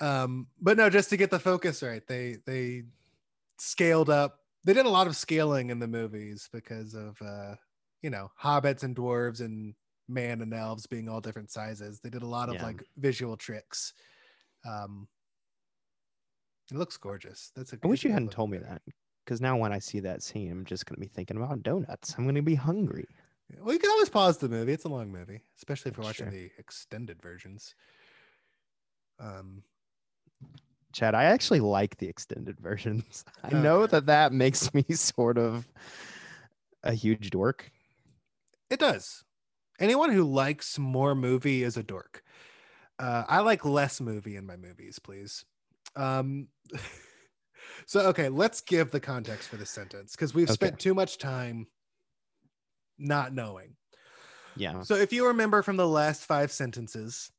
um 0.00 0.48
but 0.60 0.76
no 0.76 0.90
just 0.90 1.08
to 1.10 1.16
get 1.16 1.30
the 1.30 1.38
focus 1.38 1.82
right 1.82 2.02
they 2.08 2.36
they 2.46 2.82
scaled 3.58 4.10
up 4.10 4.40
they 4.64 4.72
did 4.72 4.86
a 4.86 4.90
lot 4.90 5.06
of 5.06 5.16
scaling 5.16 5.70
in 5.70 5.78
the 5.78 5.86
movies 5.86 6.48
because 6.52 6.94
of 6.94 7.16
uh 7.22 7.54
you 8.02 8.10
know 8.10 8.28
hobbits 8.42 8.82
and 8.82 8.96
dwarves 8.96 9.40
and 9.40 9.72
man 10.08 10.40
and 10.42 10.52
elves 10.52 10.86
being 10.86 11.08
all 11.08 11.20
different 11.20 11.50
sizes 11.50 12.00
they 12.00 12.10
did 12.10 12.22
a 12.22 12.26
lot 12.26 12.48
of 12.48 12.56
Yeah. 12.56 12.64
like 12.64 12.82
visual 12.98 13.36
tricks 13.36 13.92
um 14.68 15.06
it 16.72 16.76
looks 16.76 16.96
gorgeous 16.96 17.52
that's 17.54 17.72
a 17.72 17.78
I 17.82 17.86
wish 17.86 18.04
you 18.04 18.12
hadn't 18.12 18.32
told 18.32 18.50
me 18.50 18.58
that 18.58 18.82
because 19.24 19.40
now 19.40 19.56
when 19.56 19.72
I 19.72 19.78
see 19.80 20.00
that 20.00 20.22
scene, 20.22 20.50
I'm 20.52 20.64
just 20.64 20.86
gonna 20.86 21.00
be 21.00 21.06
thinking 21.08 21.36
about 21.36 21.62
donuts. 21.62 22.14
I'm 22.16 22.26
gonna 22.26 22.42
be 22.42 22.54
hungry. 22.54 23.06
well 23.60 23.72
you 23.72 23.78
can 23.78 23.90
always 23.90 24.08
pause 24.08 24.38
the 24.38 24.48
movie 24.48 24.72
it's 24.72 24.84
a 24.84 24.88
long 24.88 25.10
movie 25.12 25.40
especially 25.56 25.90
if 25.90 25.96
you're 25.96 26.04
watching 26.04 26.30
true. 26.30 26.38
the 26.38 26.50
extended 26.58 27.20
versions 27.22 27.74
um 29.20 29.62
Chad, 30.92 31.14
I 31.14 31.24
actually 31.24 31.60
like 31.60 31.98
the 31.98 32.08
extended 32.08 32.58
versions. 32.60 33.24
I 33.44 33.50
Oh, 33.52 33.62
know 33.62 33.86
that 33.86 34.06
that 34.06 34.32
makes 34.32 34.72
me 34.72 34.82
sort 34.92 35.36
of 35.36 35.68
a 36.82 36.94
huge 36.94 37.30
dork. 37.30 37.70
It 38.70 38.80
does. 38.80 39.22
Anyone 39.78 40.10
who 40.10 40.24
likes 40.24 40.78
more 40.78 41.14
movie 41.14 41.62
is 41.62 41.76
a 41.76 41.82
dork. 41.82 42.22
Uh, 42.98 43.24
I 43.28 43.40
like 43.40 43.64
less 43.64 44.00
movie 44.00 44.36
in 44.36 44.46
my 44.46 44.56
movies, 44.56 44.98
please. 44.98 45.44
Um, 45.96 46.48
so, 47.86 48.00
okay, 48.08 48.28
let's 48.28 48.60
give 48.60 48.90
the 48.90 49.00
context 49.00 49.48
for 49.48 49.56
this 49.56 49.70
sentence 49.70 50.12
because 50.12 50.34
we've 50.34 50.48
Okay. 50.48 50.54
spent 50.54 50.78
too 50.78 50.94
much 50.94 51.18
time 51.18 51.66
not 52.98 53.32
knowing. 53.32 53.76
Yeah. 54.56 54.82
So, 54.82 54.94
if 54.94 55.12
you 55.12 55.26
remember 55.28 55.62
from 55.62 55.76
the 55.76 55.88
last 55.88 56.24
five 56.24 56.52
sentences, 56.52 57.30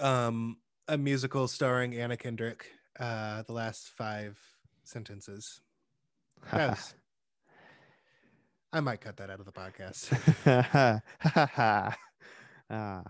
um, 0.00 0.58
a 0.86 0.96
musical 0.96 1.48
starring 1.48 1.94
Anna 1.94 2.16
Kendrick, 2.16 2.66
uh, 2.98 3.42
the 3.42 3.52
last 3.52 3.90
five 3.96 4.38
sentences. 4.84 5.60
Was- 6.52 6.94
I 8.72 8.80
might 8.80 9.00
cut 9.00 9.16
that 9.16 9.30
out 9.30 9.40
of 9.40 9.46
the 9.46 9.52
podcast. 9.52 10.12
ah, 12.70 13.02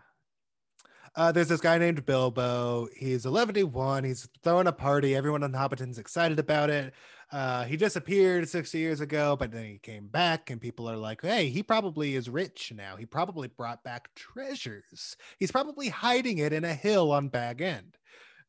Uh, 1.18 1.32
there's 1.32 1.48
this 1.48 1.60
guy 1.60 1.76
named 1.78 2.06
Bilbo. 2.06 2.86
He's 2.96 3.26
11 3.26 4.04
He's 4.04 4.28
throwing 4.44 4.68
a 4.68 4.72
party. 4.72 5.16
Everyone 5.16 5.42
on 5.42 5.52
Hobbiton's 5.52 5.98
excited 5.98 6.38
about 6.38 6.70
it. 6.70 6.94
Uh, 7.32 7.64
he 7.64 7.76
disappeared 7.76 8.48
60 8.48 8.78
years 8.78 9.00
ago, 9.00 9.34
but 9.34 9.50
then 9.50 9.64
he 9.64 9.78
came 9.78 10.06
back, 10.06 10.48
and 10.48 10.60
people 10.60 10.88
are 10.88 10.96
like, 10.96 11.22
hey, 11.22 11.48
he 11.48 11.60
probably 11.60 12.14
is 12.14 12.30
rich 12.30 12.72
now. 12.72 12.94
He 12.94 13.04
probably 13.04 13.48
brought 13.48 13.82
back 13.82 14.14
treasures. 14.14 15.16
He's 15.40 15.50
probably 15.50 15.88
hiding 15.88 16.38
it 16.38 16.52
in 16.52 16.64
a 16.64 16.72
hill 16.72 17.10
on 17.10 17.30
Bag 17.30 17.62
End, 17.62 17.96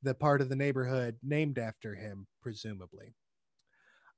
the 0.04 0.14
part 0.14 0.40
of 0.40 0.50
the 0.50 0.56
neighborhood 0.56 1.18
named 1.24 1.58
after 1.58 1.96
him, 1.96 2.28
presumably. 2.40 3.16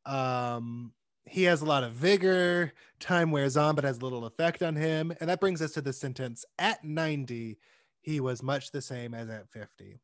Um, 0.05 0.91
he 1.23 1.43
has 1.43 1.61
a 1.61 1.65
lot 1.65 1.85
of 1.85 1.93
vigor. 1.93 2.73
Time 2.99 3.31
wears 3.31 3.55
on, 3.55 3.75
but 3.75 3.85
has 3.85 4.03
little 4.03 4.25
effect 4.25 4.61
on 4.61 4.75
him. 4.75 5.13
And 5.21 5.29
that 5.29 5.39
brings 5.39 5.61
us 5.61 5.71
to 5.71 5.81
the 5.81 5.93
sentence 5.93 6.43
at 6.59 6.83
90 6.83 7.57
he 8.01 8.19
was 8.19 8.41
much 8.43 8.71
the 8.71 8.81
same 8.81 9.13
as 9.13 9.29
at 9.29 9.49
50. 9.49 9.99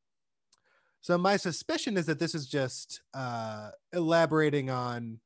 So 1.01 1.17
my 1.17 1.37
suspicion 1.37 1.97
is 1.97 2.05
that 2.07 2.19
this 2.19 2.35
is 2.35 2.47
just 2.47 3.01
uh, 3.13 3.71
elaborating 3.93 4.69
on 4.69 5.19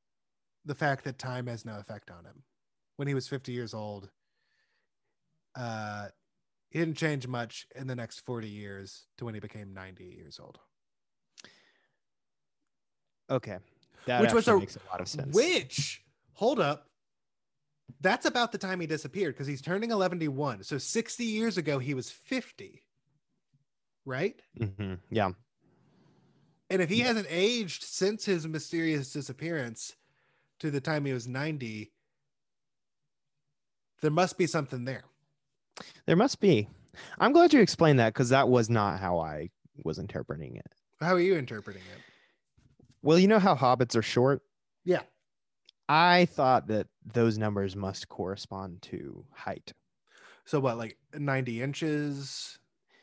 the 0.66 0.76
fact 0.76 1.04
that 1.06 1.18
time 1.18 1.48
has 1.48 1.66
no 1.66 1.78
effect 1.80 2.12
on 2.12 2.26
him. 2.26 2.44
When 2.98 3.08
he 3.08 3.14
was 3.14 3.28
50 3.28 3.52
years 3.52 3.74
old, 3.74 4.10
uh, 5.56 6.10
he 6.70 6.80
didn't 6.80 6.98
change 6.98 7.28
much 7.28 7.66
in 7.76 7.88
the 7.88 7.96
next 7.96 8.20
40 8.26 8.48
years 8.48 9.08
to 9.18 9.26
when 9.26 9.34
he 9.34 9.40
became 9.40 9.74
90 9.74 10.04
years 10.06 10.40
old. 10.40 10.60
okay. 13.30 13.58
That 14.08 14.22
Which 14.22 14.34
was 14.34 14.48
a- 14.48 14.58
makes 14.60 14.76
a 14.78 14.80
lot 14.92 15.00
of 15.02 15.08
sense. 15.08 15.36
Which, 15.36 16.04
hold 16.34 16.60
up, 16.60 16.90
that's 18.00 18.26
about 18.26 18.52
the 18.52 18.58
time 18.58 18.80
he 18.80 18.88
disappeared 18.88 19.34
because 19.36 19.48
he's 19.48 19.62
turning 19.62 19.92
11 19.92 20.64
So 20.64 20.78
60 20.78 21.24
years 21.24 21.58
ago, 21.58 21.80
he 21.80 21.94
was 21.94 22.10
50, 22.10 22.84
right? 24.06 24.42
Mhm, 24.58 25.00
Yeah. 25.10 25.32
And 26.70 26.82
if 26.82 26.90
he 26.90 27.02
hasn't 27.02 27.28
aged 27.30 27.84
since 27.84 28.24
his 28.24 28.48
mysterious 28.48 29.12
disappearance 29.12 29.96
to 30.60 30.72
the 30.72 30.80
time 30.80 31.04
he 31.04 31.12
was 31.12 31.28
90, 31.28 31.92
there 34.02 34.12
must 34.12 34.38
be 34.38 34.48
something 34.48 34.86
there. 34.86 35.04
There 36.06 36.16
must 36.16 36.40
be. 36.40 36.70
I'm 37.20 37.34
glad 37.34 37.54
you 37.54 37.60
explained 37.62 38.00
that 38.00 38.14
because 38.14 38.30
that 38.30 38.48
was 38.48 38.70
not 38.70 39.00
how 39.00 39.20
I 39.20 39.50
was 39.84 40.00
interpreting 40.00 40.56
it. 40.56 40.68
How 41.00 41.14
are 41.14 41.20
you 41.20 41.36
interpreting 41.36 41.82
it? 41.82 42.02
Well, 43.02 43.18
you 43.20 43.28
know 43.28 43.40
how 43.40 43.56
hobbits 43.56 43.96
are 43.96 44.02
short? 44.02 44.42
Yeah. 44.86 45.02
I 45.90 46.26
thought 46.26 46.68
that 46.68 46.88
those 47.06 47.38
numbers 47.38 47.76
must 47.76 48.08
correspond 48.10 48.82
to 48.84 49.26
height. 49.32 49.74
So 50.46 50.60
what, 50.60 50.78
like 50.78 50.98
90 51.14 51.62
inches, 51.62 52.60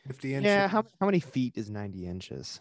50 0.07 0.35
inches? 0.35 0.55
Yeah. 0.55 0.69
How, 0.69 0.85
how 1.01 1.07
many 1.07 1.21
feet 1.21 1.57
is 1.57 1.71
90 1.71 2.07
inches? 2.07 2.61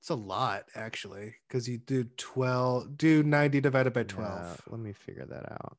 It's 0.00 0.10
a 0.10 0.14
lot 0.16 0.64
actually, 0.74 1.36
because 1.46 1.68
you 1.68 1.78
do 1.78 2.04
12, 2.04 2.96
do 2.96 3.22
90 3.22 3.60
divided 3.60 3.92
by 3.92 4.02
12. 4.02 4.28
Yeah, 4.28 4.56
let 4.66 4.80
me 4.80 4.92
figure 4.92 5.26
that 5.26 5.52
out. 5.52 5.78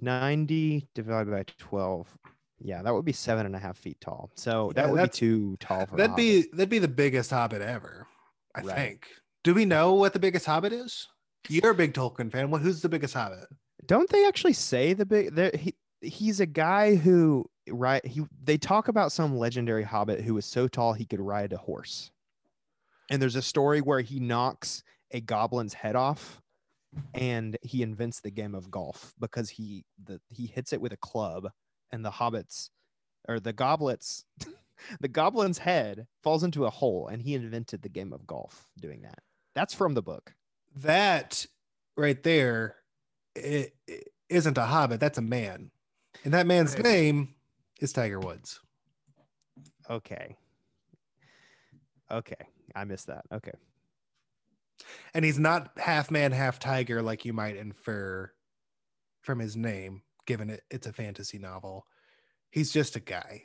90 0.00 0.88
divided 0.94 1.30
by 1.30 1.44
12. 1.44 2.18
Yeah, 2.58 2.82
that 2.82 2.92
would 2.92 3.04
be 3.04 3.12
seven 3.12 3.46
and 3.46 3.54
a 3.54 3.58
half 3.58 3.76
feet 3.78 4.00
tall. 4.00 4.30
So 4.34 4.72
that 4.74 4.86
Yeah, 4.86 4.90
would 4.90 5.02
be 5.02 5.08
too 5.08 5.56
tall 5.58 5.86
for 5.86 5.96
That'd 5.96 6.16
be 6.16 6.42
that'd 6.52 6.68
be 6.68 6.78
the 6.78 6.88
biggest 6.88 7.30
hobbit 7.30 7.62
ever, 7.62 8.06
I 8.54 8.62
Right. 8.62 8.74
think. 8.76 9.08
Do 9.44 9.54
we 9.54 9.64
know 9.64 9.94
what 9.94 10.12
the 10.12 10.18
biggest 10.18 10.46
hobbit 10.46 10.72
is? 10.72 11.06
You're 11.48 11.70
a 11.70 11.74
big 11.74 11.92
Tolkien 11.94 12.32
fan. 12.32 12.50
What 12.50 12.62
who's 12.62 12.82
the 12.82 12.88
biggest 12.88 13.14
hobbit? 13.14 13.48
Don't 13.86 14.08
they 14.10 14.26
actually 14.26 14.52
say 14.52 14.92
the 14.92 15.06
big? 15.06 15.56
He, 15.56 15.74
he's 16.00 16.40
a 16.40 16.46
guy 16.46 16.96
who 16.96 17.46
right. 17.68 18.04
He 18.04 18.22
they 18.42 18.58
talk 18.58 18.88
about 18.88 19.12
some 19.12 19.36
legendary 19.36 19.84
hobbit 19.84 20.20
who 20.20 20.34
was 20.34 20.44
so 20.44 20.68
tall 20.68 20.92
he 20.92 21.06
could 21.06 21.20
ride 21.20 21.52
a 21.52 21.58
horse. 21.58 22.10
And 23.10 23.22
there's 23.22 23.36
a 23.36 23.42
story 23.42 23.80
where 23.80 24.00
he 24.00 24.18
knocks 24.18 24.82
a 25.12 25.20
goblin's 25.20 25.74
head 25.74 25.94
off, 25.94 26.42
and 27.14 27.56
he 27.62 27.82
invents 27.82 28.20
the 28.20 28.30
game 28.30 28.54
of 28.54 28.70
golf 28.70 29.14
because 29.20 29.50
he 29.50 29.84
the 30.02 30.20
he 30.28 30.46
hits 30.46 30.72
it 30.72 30.80
with 30.80 30.92
a 30.92 30.98
club, 30.98 31.50
and 31.92 32.04
the 32.04 32.10
hobbits 32.10 32.70
or 33.28 33.40
the 33.40 33.52
goblets. 33.52 34.24
The 35.00 35.08
goblin's 35.08 35.56
head 35.56 36.06
falls 36.22 36.44
into 36.44 36.66
a 36.66 36.70
hole, 36.70 37.08
and 37.08 37.22
he 37.22 37.34
invented 37.34 37.80
the 37.80 37.88
game 37.88 38.12
of 38.12 38.26
golf 38.26 38.68
doing 38.78 39.00
that. 39.02 39.20
That's 39.54 39.72
from 39.72 39.94
the 39.94 40.02
book. 40.02 40.34
That 40.74 41.46
right 41.96 42.22
there 42.22 42.76
it, 43.36 43.74
it 43.86 44.08
isn't 44.28 44.58
a 44.58 44.64
hobbit, 44.64 45.00
that's 45.00 45.18
a 45.18 45.22
man. 45.22 45.70
And 46.24 46.34
that 46.34 46.46
man's 46.46 46.78
name 46.78 47.34
is 47.80 47.92
Tiger 47.92 48.18
Woods. 48.18 48.60
Okay. 49.88 50.36
Okay. 52.10 52.48
I 52.74 52.84
missed 52.84 53.06
that. 53.08 53.24
Okay. 53.32 53.52
And 55.14 55.24
he's 55.24 55.38
not 55.38 55.70
half 55.78 56.10
man, 56.10 56.32
half 56.32 56.58
tiger 56.58 57.02
like 57.02 57.24
you 57.24 57.32
might 57.32 57.56
infer 57.56 58.30
from 59.22 59.38
his 59.38 59.56
name, 59.56 60.02
given 60.26 60.50
it 60.50 60.62
it's 60.70 60.86
a 60.86 60.92
fantasy 60.92 61.38
novel. 61.38 61.86
He's 62.50 62.72
just 62.72 62.96
a 62.96 63.00
guy. 63.00 63.42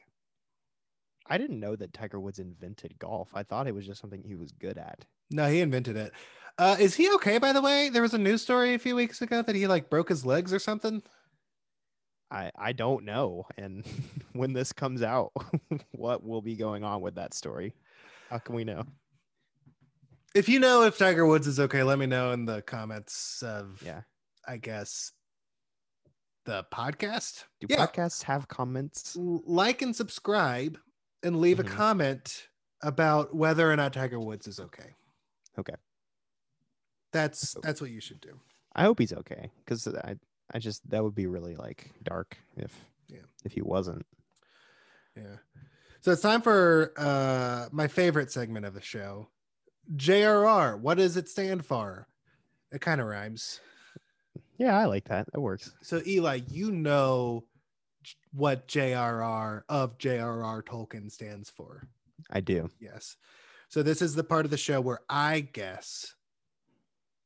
I 1.27 1.37
didn't 1.37 1.59
know 1.59 1.75
that 1.75 1.93
Tiger 1.93 2.19
Woods 2.19 2.39
invented 2.39 2.99
golf. 2.99 3.29
I 3.33 3.43
thought 3.43 3.67
it 3.67 3.75
was 3.75 3.85
just 3.85 4.01
something 4.01 4.23
he 4.23 4.35
was 4.35 4.51
good 4.51 4.77
at. 4.77 5.05
No, 5.29 5.49
he 5.49 5.61
invented 5.61 5.95
it. 5.95 6.11
Uh, 6.61 6.75
is 6.79 6.93
he 6.93 7.09
okay? 7.15 7.39
By 7.39 7.53
the 7.53 7.61
way, 7.61 7.89
there 7.89 8.03
was 8.03 8.13
a 8.13 8.19
news 8.19 8.43
story 8.43 8.75
a 8.75 8.79
few 8.79 8.95
weeks 8.95 9.19
ago 9.23 9.41
that 9.41 9.55
he 9.55 9.65
like 9.65 9.89
broke 9.89 10.09
his 10.09 10.23
legs 10.23 10.53
or 10.53 10.59
something. 10.59 11.01
I 12.29 12.51
I 12.55 12.71
don't 12.73 13.03
know. 13.03 13.47
And 13.57 13.83
when 14.33 14.53
this 14.53 14.71
comes 14.71 15.01
out, 15.01 15.31
what 15.91 16.23
will 16.23 16.43
be 16.43 16.55
going 16.55 16.83
on 16.83 17.01
with 17.01 17.15
that 17.15 17.33
story? 17.33 17.73
How 18.29 18.37
can 18.37 18.53
we 18.53 18.63
know? 18.63 18.83
If 20.35 20.47
you 20.47 20.59
know 20.59 20.83
if 20.83 20.99
Tiger 20.99 21.25
Woods 21.25 21.47
is 21.47 21.59
okay, 21.59 21.81
let 21.81 21.97
me 21.97 22.05
know 22.05 22.31
in 22.31 22.45
the 22.45 22.61
comments 22.61 23.41
of 23.41 23.81
Yeah. 23.83 24.01
I 24.47 24.57
guess 24.57 25.13
the 26.45 26.63
podcast. 26.71 27.45
Do 27.59 27.67
Yeah. 27.71 27.87
podcasts 27.87 28.21
have 28.23 28.47
comments? 28.47 29.17
Like 29.19 29.81
and 29.81 29.95
subscribe 29.95 30.77
and 31.23 31.41
leave 31.41 31.57
Mhm. 31.57 31.65
a 31.65 31.75
comment 31.75 32.49
about 32.83 33.35
whether 33.35 33.71
or 33.71 33.75
not 33.75 33.93
Tiger 33.93 34.19
Woods 34.19 34.45
is 34.47 34.59
okay. 34.59 34.93
Okay. 35.57 35.75
That's 37.11 37.55
that's 37.61 37.81
what 37.81 37.91
you 37.91 38.01
should 38.01 38.21
do. 38.21 38.39
I 38.75 38.83
hope 38.83 38.99
he's 38.99 39.13
okay 39.13 39.51
because 39.65 39.87
I 39.87 40.15
I 40.53 40.59
just 40.59 40.89
that 40.89 41.03
would 41.03 41.15
be 41.15 41.27
really 41.27 41.55
like 41.55 41.91
dark 42.03 42.37
if 42.57 42.73
Yeah. 43.07 43.19
if 43.43 43.51
he 43.53 43.61
wasn't. 43.61 44.05
Yeah. 45.15 45.37
So 46.01 46.11
it's 46.11 46.21
time 46.21 46.41
for 46.41 46.93
uh 46.97 47.67
my 47.71 47.87
favorite 47.87 48.31
segment 48.31 48.65
of 48.65 48.73
the 48.73 48.81
show. 48.81 49.27
JRR. 49.95 50.79
What 50.79 50.97
does 50.97 51.17
it 51.17 51.27
stand 51.27 51.65
for? 51.65 52.07
It 52.71 52.81
kind 52.81 53.01
of 53.01 53.07
rhymes. 53.07 53.59
Yeah, 54.57 54.77
I 54.77 54.85
like 54.85 55.05
that. 55.05 55.27
That 55.33 55.41
works. 55.41 55.71
So 55.81 56.01
Eli, 56.05 56.41
you 56.47 56.71
know 56.71 57.43
what 58.31 58.67
JRR 58.67 59.63
of 59.67 59.97
JRR 59.97 60.63
Tolkien 60.63 61.11
stands 61.11 61.49
for. 61.49 61.87
I 62.29 62.39
do. 62.39 62.69
Yes. 62.79 63.17
So 63.67 63.83
this 63.83 64.01
is 64.01 64.15
the 64.15 64.23
part 64.23 64.45
of 64.45 64.51
the 64.51 64.57
show 64.57 64.79
where 64.79 64.99
I 65.09 65.41
guess 65.41 66.13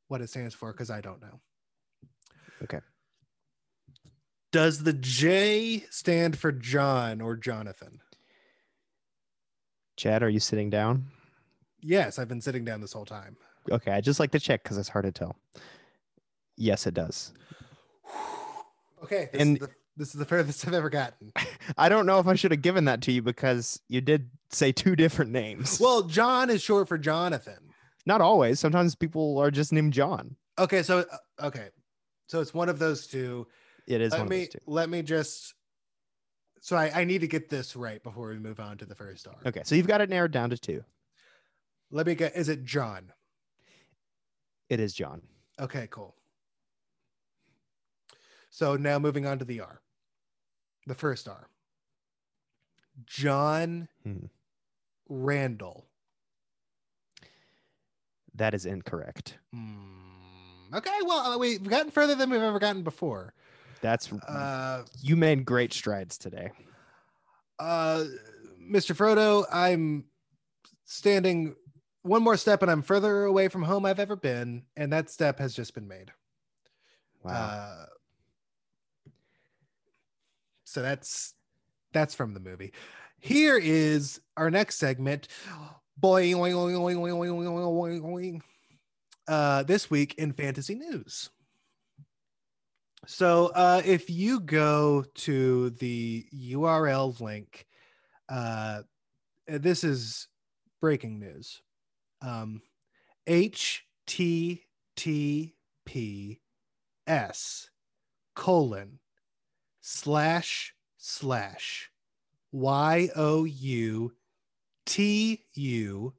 what 0.07 0.21
it 0.21 0.29
stands 0.29 0.53
for 0.53 0.71
because 0.71 0.89
I 0.89 1.01
don't 1.01 1.21
know. 1.21 1.39
Okay. 2.63 2.79
Does 4.51 4.83
the 4.83 4.93
J 4.93 5.83
stand 5.89 6.37
for 6.37 6.51
John 6.51 7.21
or 7.21 7.35
Jonathan? 7.35 7.99
Chad, 9.97 10.23
are 10.23 10.29
you 10.29 10.39
sitting 10.39 10.69
down? 10.69 11.05
Yes, 11.81 12.19
I've 12.19 12.27
been 12.27 12.41
sitting 12.41 12.65
down 12.65 12.81
this 12.81 12.93
whole 12.93 13.05
time. 13.05 13.35
Okay, 13.71 13.91
I 13.91 14.01
just 14.01 14.19
like 14.19 14.31
to 14.31 14.39
check 14.39 14.63
because 14.63 14.77
it's 14.77 14.89
hard 14.89 15.05
to 15.05 15.11
tell. 15.11 15.35
Yes, 16.57 16.87
it 16.87 16.93
does. 16.93 17.33
Okay, 19.03 19.29
this, 19.31 19.41
And- 19.41 19.57
is 19.57 19.67
the, 19.67 19.73
this 19.97 20.07
is 20.09 20.13
the 20.15 20.25
furthest 20.25 20.67
I've 20.67 20.73
ever 20.73 20.89
gotten. 20.89 21.31
I 21.77 21.89
don't 21.89 22.05
know 22.05 22.19
if 22.19 22.27
I 22.27 22.35
should 22.35 22.51
have 22.51 22.61
given 22.61 22.85
that 22.85 23.01
to 23.03 23.11
you 23.11 23.21
because 23.21 23.79
you 23.87 24.01
did 24.01 24.29
say 24.49 24.71
two 24.71 24.95
different 24.95 25.31
names. 25.31 25.79
Well, 25.79 26.03
John 26.03 26.49
is 26.49 26.61
short 26.61 26.87
for 26.87 26.97
Jonathan. 26.97 27.64
Not 28.05 28.21
always. 28.21 28.59
Sometimes 28.59 28.95
people 28.95 29.37
are 29.39 29.51
just 29.51 29.71
named 29.73 29.93
John. 29.93 30.35
Okay, 30.59 30.83
so 30.83 30.99
uh, 30.99 31.45
okay, 31.47 31.69
so 32.27 32.39
it's 32.41 32.53
one 32.53 32.69
of 32.69 32.79
those 32.79 33.07
two. 33.07 33.47
It 33.87 34.01
is 34.01 34.11
let 34.13 34.19
one 34.21 34.29
me 34.29 34.35
of 34.35 34.41
those 34.41 34.49
two. 34.53 34.59
let 34.67 34.89
me 34.89 35.01
just. 35.01 35.53
So 36.61 36.75
I, 36.75 37.01
I 37.01 37.03
need 37.03 37.21
to 37.21 37.27
get 37.27 37.49
this 37.49 37.75
right 37.75 38.01
before 38.01 38.29
we 38.29 38.39
move 38.39 38.59
on 38.59 38.77
to 38.79 38.85
the 38.85 38.95
first 38.95 39.27
R. 39.27 39.35
Okay, 39.45 39.61
so 39.63 39.75
you've 39.75 39.87
got 39.87 40.01
it 40.01 40.09
narrowed 40.09 40.31
down 40.31 40.49
to 40.49 40.57
two. 40.57 40.83
Let 41.91 42.07
me 42.07 42.15
get. 42.15 42.35
Is 42.35 42.49
it 42.49 42.63
John? 42.65 43.11
It 44.69 44.79
is 44.79 44.93
John. 44.93 45.21
Okay, 45.59 45.87
cool. 45.91 46.15
So 48.49 48.75
now 48.77 48.97
moving 48.97 49.25
on 49.27 49.37
to 49.39 49.45
the 49.45 49.59
R. 49.61 49.81
The 50.87 50.95
first 50.95 51.27
R. 51.27 51.47
John 53.05 53.87
Hmm. 54.03 54.25
Randall. 55.09 55.85
That 58.35 58.53
is 58.53 58.65
incorrect. 58.65 59.37
Hmm, 59.53 60.73
Okay, 60.73 60.97
well, 61.05 61.19
uh, 61.19 61.37
we've 61.37 61.63
gotten 61.63 61.91
further 61.91 62.15
than 62.15 62.29
we've 62.29 62.41
ever 62.41 62.59
gotten 62.59 62.83
before. 62.83 63.33
That's 63.81 64.11
Uh, 64.27 64.83
you 65.01 65.15
made 65.15 65.45
great 65.45 65.71
strides 65.71 66.17
today. 66.17 66.51
uh, 67.59 68.03
Mr. 68.59 68.95
Frodo, 68.95 69.45
I'm 69.51 70.05
standing 70.85 71.55
one 72.01 72.23
more 72.23 72.35
step 72.35 72.61
and 72.61 72.69
I'm 72.69 72.81
further 72.81 73.23
away 73.25 73.47
from 73.47 73.63
home 73.63 73.85
I've 73.85 73.99
ever 73.99 74.15
been, 74.15 74.63
and 74.75 74.91
that 74.91 75.09
step 75.09 75.39
has 75.39 75.53
just 75.53 75.73
been 75.75 75.87
made. 75.87 76.11
Wow. 77.23 77.31
Uh, 77.31 77.85
so 80.65 80.81
that's 80.81 81.33
that's 81.93 82.13
from 82.15 82.33
the 82.33 82.39
movie. 82.39 82.73
Here 83.19 83.57
is 83.57 84.19
our 84.35 84.51
next 84.51 84.75
segment. 84.77 85.27
Boing, 86.01 86.35
oing, 86.35 86.53
oing, 86.53 86.75
oing, 86.75 86.97
oing, 86.97 87.13
oing, 87.13 87.47
oing, 87.47 88.01
oing, 88.01 88.01
oing. 88.01 88.41
Uh, 89.27 89.63
this 89.63 89.89
week 89.89 90.15
in 90.15 90.33
fantasy 90.33 90.75
news. 90.75 91.29
So 93.07 93.51
uh, 93.55 93.81
if 93.85 94.09
you 94.09 94.39
go 94.39 95.05
to 95.15 95.69
the 95.71 96.25
URL 96.33 97.19
link, 97.21 97.65
uh, 98.29 98.81
this 99.47 99.83
is 99.83 100.27
breaking 100.81 101.19
news. 101.19 101.61
Um, 102.21 102.61
https 103.27 104.59
colon 108.35 108.99
slash 109.81 110.73
slash 110.97 111.91
y 112.51 113.09
o 113.15 113.43
u 113.43 114.11
t 114.85 115.45
u 115.53 116.13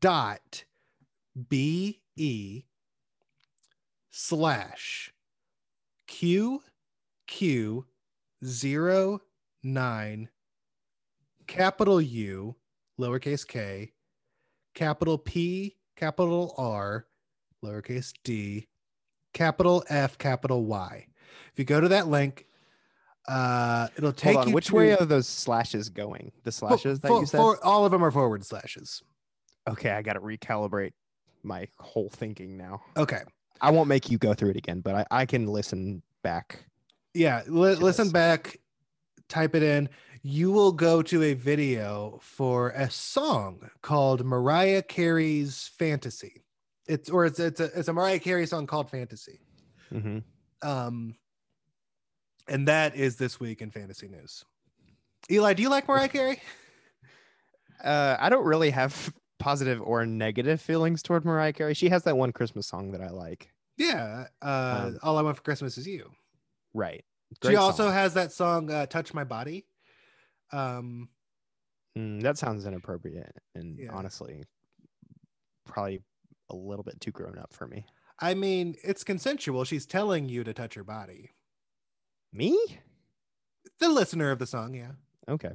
dot 0.00 0.64
b 1.48 2.00
e 2.16 2.64
slash 4.10 5.12
q 6.06 6.62
q 7.26 7.84
zero 8.44 9.20
nine 9.62 10.28
capital 11.46 12.00
U 12.00 12.56
lowercase 12.98 13.46
k 13.46 13.92
capital 14.74 15.18
P 15.18 15.76
capital 15.96 16.54
R 16.58 17.06
lowercase 17.64 18.12
d 18.24 18.66
capital 19.32 19.84
F 19.88 20.18
capital 20.18 20.64
Y. 20.64 21.06
If 21.52 21.58
you 21.58 21.64
go 21.64 21.80
to 21.80 21.88
that 21.88 22.08
link, 22.08 22.46
uh, 23.28 23.88
it'll 23.96 24.12
take 24.12 24.32
Hold 24.34 24.44
on. 24.44 24.48
you 24.48 24.54
Which 24.54 24.66
to- 24.68 24.74
way 24.76 24.92
are 24.96 25.04
those 25.04 25.28
slashes 25.28 25.88
going? 25.88 26.32
The 26.44 26.50
for- 26.50 26.56
slashes 26.56 27.00
that 27.00 27.08
for- 27.08 27.20
you 27.20 27.26
said? 27.26 27.38
for- 27.38 27.64
all 27.64 27.84
of 27.84 27.92
them 27.92 28.02
are 28.04 28.10
forward 28.10 28.44
slashes. 28.44 29.02
okay, 29.68 29.90
I 29.90 30.02
got 30.02 30.14
to 30.14 30.20
recalibrate 30.20 30.92
my 31.42 31.68
whole 31.78 32.08
thinking 32.08 32.56
now. 32.56 32.80
Okay. 32.96 33.20
I 33.60 33.70
won't 33.70 33.88
make 33.88 34.10
you 34.10 34.18
go 34.18 34.34
through 34.34 34.50
it 34.50 34.56
again, 34.56 34.80
but 34.80 34.94
I, 34.94 35.06
I 35.10 35.26
can 35.26 35.46
listen 35.46 36.02
back. 36.22 36.64
Yeah. 37.14 37.42
Li- 37.46 37.74
listen 37.74 38.06
this. 38.06 38.12
back, 38.12 38.56
type 39.28 39.54
it 39.54 39.62
in. 39.62 39.88
You 40.22 40.50
will 40.50 40.72
go 40.72 41.02
to 41.02 41.22
a 41.22 41.34
video 41.34 42.18
for 42.22 42.70
a 42.70 42.90
song 42.90 43.68
called 43.82 44.24
Mariah 44.24 44.82
Carey's 44.82 45.70
Fantasy. 45.78 46.44
It's 46.86 47.08
or 47.10 47.26
it's 47.26 47.38
it's 47.38 47.60
a 47.60 47.64
it's 47.78 47.88
a 47.88 47.92
Mariah 47.92 48.18
Carey 48.18 48.46
song 48.46 48.66
called 48.66 48.90
Fantasy. 48.90 49.38
hmm 49.90 50.18
Um, 50.62 51.14
and 52.48 52.66
that 52.68 52.96
is 52.96 53.16
this 53.16 53.38
week 53.40 53.60
in 53.62 53.70
fantasy 53.70 54.08
news. 54.08 54.44
Eli, 55.30 55.52
do 55.54 55.62
you 55.62 55.68
like 55.68 55.86
Mariah 55.88 56.08
Carey? 56.08 56.40
Uh, 57.84 58.16
I 58.18 58.28
don't 58.28 58.44
really 58.44 58.70
have 58.70 59.14
positive 59.38 59.80
or 59.80 60.04
negative 60.04 60.60
feelings 60.60 61.00
toward 61.00 61.24
Mariah 61.24 61.52
Carey. 61.52 61.74
She 61.74 61.88
has 61.90 62.02
that 62.02 62.16
one 62.16 62.32
Christmas 62.32 62.66
song 62.66 62.90
that 62.90 63.00
I 63.00 63.10
like. 63.10 63.52
Yeah. 63.76 64.24
Uh, 64.42 64.86
Um, 64.88 64.98
All 65.04 65.16
I 65.16 65.22
Want 65.22 65.36
for 65.36 65.44
Christmas 65.44 65.78
is 65.78 65.86
You. 65.86 66.10
Right. 66.74 67.04
she 67.34 67.50
Great 67.50 67.56
also 67.56 67.84
song. 67.84 67.92
has 67.92 68.14
that 68.14 68.32
song 68.32 68.68
uh, 68.68 68.86
"Touch 68.86 69.14
My 69.14 69.22
Body." 69.22 69.64
Um, 70.52 71.08
Mm, 71.96 72.20
that 72.22 72.36
sounds 72.36 72.66
inappropriate 72.66 73.36
and 73.54 73.78
Yeah. 73.78 73.92
honestly, 73.92 74.42
probably 75.66 76.00
a 76.50 76.54
little 76.56 76.82
bit 76.84 77.00
too 77.00 77.10
grown 77.12 77.38
up 77.38 77.52
for 77.52 77.66
me. 77.68 77.86
I 78.20 78.34
mean, 78.34 78.74
it's 78.82 79.04
consensual. 79.04 79.62
She's 79.64 79.86
telling 79.86 80.28
you 80.28 80.42
to 80.44 80.52
touch 80.52 80.74
her 80.74 80.84
body. 80.84 81.30
Me? 82.32 82.58
The 83.80 83.88
listener 83.88 84.30
of 84.30 84.38
the 84.38 84.46
song, 84.46 84.74
yeah. 84.74 84.92
Okay. 85.28 85.52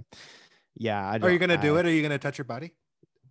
Yeah. 0.75 1.05
I 1.09 1.17
Are 1.17 1.31
you 1.31 1.39
gonna 1.39 1.57
do 1.57 1.77
it? 1.77 1.85
Are 1.85 1.91
you 1.91 2.01
gonna 2.01 2.17
touch 2.17 2.37
her 2.37 2.43
body? 2.43 2.73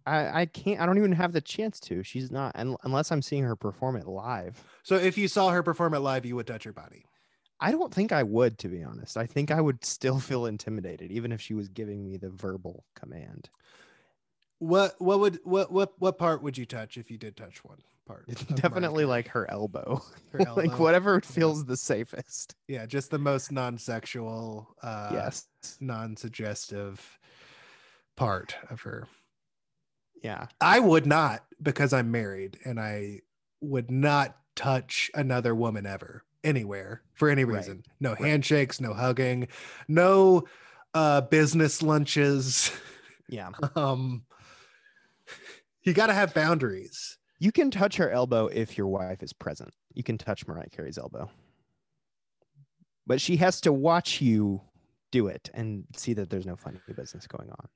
I, 0.07 0.43
I 0.43 0.47
can't. 0.47 0.81
I 0.81 0.87
don't 0.87 0.99
even 0.99 1.13
have 1.13 1.33
the 1.33 1.41
chance 1.41 1.79
to. 1.81 2.03
She's 2.03 2.31
not, 2.31 2.53
un- 2.57 2.77
unless 2.83 3.13
I'm 3.13 3.23
seeing 3.23 3.45
her 3.45 3.55
perform 3.55 3.97
it 3.97 4.07
live. 4.07 4.63
So 4.83 4.97
if 4.97 5.17
you 5.17 5.29
saw 5.29 5.51
her 5.51 5.63
perform 5.63 5.95
it 5.95 6.01
live, 6.01 6.27
you 6.27 6.35
would 6.37 6.47
touch 6.47 6.65
her 6.65 6.73
body. 6.73 7.05
I 7.61 7.71
don't 7.71 7.95
think 7.95 8.11
I 8.11 8.25
would, 8.25 8.59
to 8.59 8.69
be 8.69 8.83
honest. 8.83 9.17
I 9.17 9.27
think 9.27 9.53
I 9.53 9.61
would 9.61 9.85
still 9.85 10.19
feel 10.19 10.47
intimidated, 10.47 11.13
even 11.13 11.31
if 11.31 11.41
she 11.41 11.55
was 11.55 11.69
giving 11.69 12.05
me 12.05 12.17
the 12.17 12.31
verbal 12.31 12.85
command. 12.97 13.49
What 14.63 14.95
what 15.01 15.19
would 15.19 15.41
what 15.43 15.73
what 15.73 15.93
what 15.99 16.19
part 16.19 16.41
would 16.45 16.57
you 16.57 16.65
touch 16.67 16.97
if 16.97 17.11
you 17.11 17.19
did 17.19 17.37
touch 17.37 17.65
one 17.65 17.79
part? 18.07 18.29
Definitely 18.55 19.05
like 19.07 19.27
her 19.29 19.51
elbow, 19.51 20.01
Her 20.31 20.39
like 20.39 20.71
elbow? 20.71 20.77
whatever 20.77 21.15
Yeah. 21.15 21.31
feels 21.31 21.65
the 21.65 21.77
safest. 21.77 22.55
Yeah, 22.69 22.87
just 22.87 23.11
the 23.11 23.19
most 23.19 23.51
non-sexual, 23.51 24.69
uh, 24.81 25.11
yes. 25.13 25.49
non-suggestive 25.81 27.19
part 28.17 28.55
of 28.71 28.83
her. 28.83 29.09
Yeah. 30.23 30.47
I 30.61 30.79
would 30.79 31.07
not 31.07 31.45
because 31.61 31.93
I'm 31.93 32.13
married 32.13 32.59
and 32.65 32.79
I 32.79 33.23
would 33.61 33.91
not 33.91 34.37
touch 34.55 35.11
another 35.15 35.57
woman 35.57 35.87
ever 35.87 36.23
anywhere 36.45 37.03
for 37.15 37.29
any 37.29 37.43
Right. 37.45 37.57
reason. 37.57 37.83
No 37.99 38.11
Right. 38.11 38.21
handshakes, 38.21 38.81
no 38.81 38.95
hugging, 38.95 39.49
no 39.89 40.45
uh 40.95 41.23
business 41.23 41.83
lunches. 41.83 42.71
Yeah. 43.29 43.51
um 43.75 44.23
you 45.85 45.93
got 45.93 46.07
to 46.07 46.15
have 46.15 46.35
boundaries. 46.35 47.19
You 47.39 47.53
can 47.53 47.71
touch 47.71 47.97
her 47.97 48.11
elbow 48.11 48.47
if 48.47 48.79
your 48.79 48.87
wife 48.87 49.23
is 49.23 49.33
present. 49.33 49.73
You 49.95 50.03
can 50.03 50.17
touch 50.19 50.47
Mariah 50.47 50.69
Carey's 50.71 50.99
elbow. 50.99 51.31
But 53.07 53.21
she 53.21 53.37
has 53.37 53.61
to 53.63 53.73
watch 53.73 54.21
you 54.21 54.61
do 55.11 55.27
it 55.27 55.51
and 55.53 55.85
see 55.97 56.13
that 56.15 56.31
there's 56.31 56.47
no 56.47 56.57
funny 56.57 56.79
business 56.97 57.27
going 57.27 57.51
on. 57.51 57.69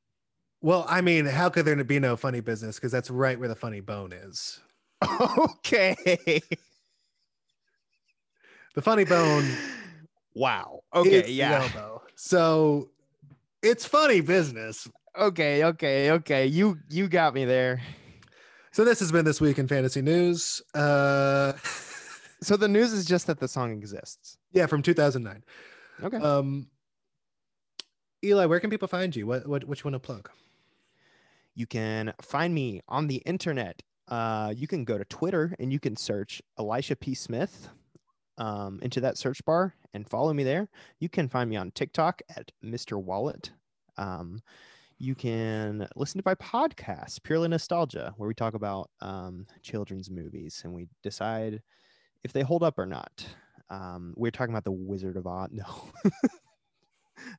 Well, 0.62 0.86
I 0.88 1.00
mean, 1.00 1.26
how 1.26 1.48
could 1.48 1.64
there 1.64 1.82
be 1.84 1.98
no 1.98 2.16
funny 2.16 2.40
business 2.40 2.76
because 2.76 2.92
that's 2.92 3.10
right 3.10 3.38
where 3.38 3.48
the 3.48 3.56
funny 3.56 3.80
bone 3.80 4.12
is. 4.12 4.60
okay. 5.20 5.94
The 8.74 8.82
funny 8.82 9.04
bone 9.04 9.44
Wow. 10.36 10.80
Okay. 10.94 11.30
Yeah. 11.30 11.62
elbow. 11.62 12.02
So 12.14 12.90
it's 13.62 13.86
funny 13.86 14.20
business. 14.20 14.86
Okay. 15.18 15.64
Okay. 15.64 16.10
Okay. 16.12 16.46
You 16.46 16.78
you 16.88 17.08
got 17.08 17.34
me 17.34 17.44
there. 17.44 17.80
So 18.72 18.84
this 18.84 19.00
has 19.00 19.10
been 19.10 19.24
this 19.24 19.40
week 19.40 19.58
in 19.58 19.66
fantasy 19.68 20.02
news. 20.02 20.62
Uh 20.74 21.52
So 22.42 22.56
the 22.56 22.68
news 22.68 22.92
is 22.92 23.06
just 23.06 23.26
that 23.28 23.40
the 23.40 23.48
song 23.48 23.72
exists. 23.72 24.36
yeah, 24.52 24.66
from 24.66 24.82
2009. 24.82 25.42
Okay. 26.02 26.16
Um 26.18 26.68
Eli, 28.24 28.46
where 28.46 28.60
can 28.60 28.70
people 28.70 28.88
find 28.88 29.14
you? 29.16 29.26
What 29.26 29.46
what 29.46 29.64
which 29.64 29.84
one 29.84 29.92
to 29.92 29.98
plug? 29.98 30.30
you 31.58 31.66
can 31.66 32.12
find 32.20 32.54
me 32.54 32.82
on 32.86 33.06
the 33.06 33.16
internet. 33.24 33.82
Uh, 34.08 34.52
you 34.54 34.66
can 34.66 34.84
go 34.84 34.98
to 34.98 35.06
Twitter 35.06 35.56
and 35.58 35.72
you 35.72 35.80
can 35.80 35.96
search 35.96 36.42
Elisha 36.58 36.94
P. 36.96 37.14
Smith 37.14 37.68
um, 38.36 38.78
into 38.82 39.00
that 39.00 39.16
search 39.16 39.42
bar 39.46 39.74
and 39.94 40.06
follow 40.06 40.34
me 40.34 40.44
there. 40.44 40.68
You 41.00 41.08
can 41.08 41.30
find 41.30 41.48
me 41.48 41.56
on 41.56 41.70
TikTok 41.70 42.20
at 42.36 42.52
Mr. 42.62 43.02
Wallet. 43.02 43.52
Um, 43.96 44.42
you 44.98 45.14
can 45.14 45.86
listen 45.96 46.20
to 46.20 46.28
my 46.28 46.34
podcast, 46.36 47.22
Purely 47.22 47.48
Nostalgia, 47.48 48.14
where 48.16 48.28
we 48.28 48.34
talk 48.34 48.54
about 48.54 48.90
um, 49.00 49.46
children's 49.62 50.10
movies 50.10 50.62
and 50.64 50.72
we 50.72 50.88
decide 51.02 51.62
if 52.24 52.32
they 52.32 52.42
hold 52.42 52.62
up 52.62 52.78
or 52.78 52.86
not. 52.86 53.26
Um, 53.68 54.14
we're 54.16 54.30
talking 54.30 54.52
about 54.54 54.64
the 54.64 54.72
Wizard 54.72 55.16
of 55.16 55.26
Oz. 55.26 55.50
No, 55.52 55.64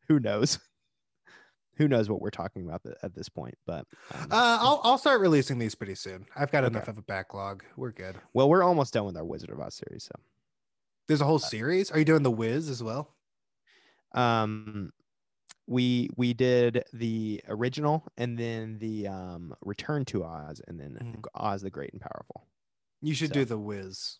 who 0.07 0.19
knows? 0.19 0.59
Who 1.77 1.87
knows 1.87 2.09
what 2.09 2.21
we're 2.21 2.31
talking 2.31 2.65
about 2.65 2.81
at 3.03 3.13
this 3.13 3.29
point? 3.29 3.55
But 3.67 3.85
um, 4.11 4.23
Uh 4.31 4.57
I'll 4.59 4.81
I'll 4.83 4.97
start 4.97 5.21
releasing 5.21 5.59
these 5.59 5.75
pretty 5.75 5.93
soon. 5.95 6.25
I've 6.35 6.51
got 6.51 6.63
enough 6.63 6.87
of 6.87 6.97
a 6.97 7.03
backlog. 7.03 7.63
We're 7.75 7.91
good. 7.91 8.17
well, 8.33 8.49
we're 8.49 8.63
almost 8.63 8.93
done 8.93 9.05
with 9.05 9.15
our 9.15 9.23
Wizard 9.25 9.51
of 9.51 9.59
Oz 9.59 9.75
series. 9.75 10.05
So, 10.05 10.11
There's 11.07 11.21
a 11.21 11.25
whole 11.25 11.37
series. 11.39 11.91
Are 11.91 11.99
you 11.99 12.05
doing 12.05 12.23
the 12.23 12.31
Wiz 12.31 12.69
as 12.69 12.81
well? 12.83 13.13
um, 14.13 14.91
we 15.67 16.09
we 16.15 16.33
did 16.33 16.83
the 16.93 17.41
original 17.49 18.03
and 18.17 18.37
then 18.39 18.79
the 18.79 19.07
um, 19.07 19.53
Return 19.61 20.05
to 20.05 20.23
Oz 20.23 20.61
and 20.67 20.79
then 20.79 20.97
Mhm. 21.01 21.25
Oz 21.35 21.61
the 21.61 21.69
Great 21.69 21.91
and 21.93 22.01
Powerful. 22.01 22.47
You 23.01 23.13
should 23.13 23.29
So- 23.29 23.33
do 23.35 23.45
the 23.45 23.57
Wiz. 23.59 24.17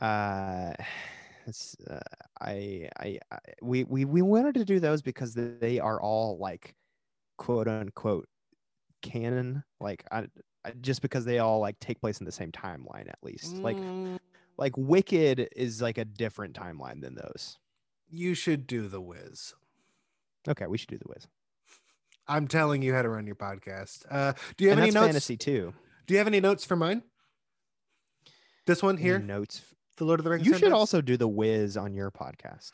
Uh, 0.00 0.72
it's, 1.46 1.76
uh, 1.90 2.00
I, 2.40 2.88
I 2.98 3.18
I 3.30 3.38
we 3.60 3.84
we 3.84 4.04
we 4.04 4.22
wanted 4.22 4.54
to 4.54 4.64
do 4.64 4.80
those 4.80 5.02
because 5.02 5.34
they 5.34 5.78
are 5.80 6.00
all 6.00 6.38
like 6.38 6.74
quote 7.38 7.68
unquote 7.68 8.28
canon. 9.02 9.64
Like 9.80 10.04
I, 10.12 10.26
I 10.64 10.70
just 10.80 11.02
because 11.02 11.24
they 11.24 11.40
all 11.40 11.58
like 11.60 11.78
take 11.80 12.00
place 12.00 12.20
in 12.20 12.26
the 12.26 12.32
same 12.32 12.52
timeline 12.52 13.08
at 13.08 13.18
least. 13.22 13.56
Like 13.56 13.76
Mm, 13.76 14.18
like 14.56 14.76
Wicked 14.76 15.48
is 15.56 15.82
like 15.82 15.98
a 15.98 16.04
different 16.04 16.54
timeline 16.54 17.00
than 17.00 17.14
those. 17.16 17.58
you 18.08 18.34
should 18.34 18.66
do 18.66 18.88
the 18.88 19.00
Wiz. 19.00 19.54
Okay, 20.48 20.66
we 20.66 20.78
should 20.78 20.88
do 20.88 20.98
the 20.98 21.08
Wiz. 21.08 21.26
I'm 22.28 22.46
telling 22.48 22.82
you 22.82 22.94
how 22.94 23.02
to 23.02 23.08
run 23.08 23.26
your 23.26 23.36
podcast. 23.36 24.04
Uh, 24.10 24.32
do 24.56 24.64
you 24.64 24.70
have 24.70 24.78
and 24.78 24.82
any 24.84 24.90
that's 24.90 24.94
notes? 24.94 25.06
fantasy 25.06 25.36
too. 25.36 25.72
Do 26.06 26.14
you 26.14 26.18
have 26.18 26.26
any 26.26 26.40
notes 26.40 26.64
for 26.64 26.76
mine? 26.76 27.02
This 28.66 28.82
one 28.82 28.96
here, 28.96 29.18
Notes. 29.18 29.62
the 29.96 30.04
Lord 30.04 30.20
of 30.20 30.24
the 30.24 30.30
Rings. 30.30 30.46
You 30.46 30.52
should 30.52 30.60
sentence? 30.60 30.78
also 30.78 31.00
do 31.00 31.16
the 31.16 31.26
Wiz 31.28 31.76
on 31.76 31.94
your 31.94 32.10
podcast. 32.10 32.70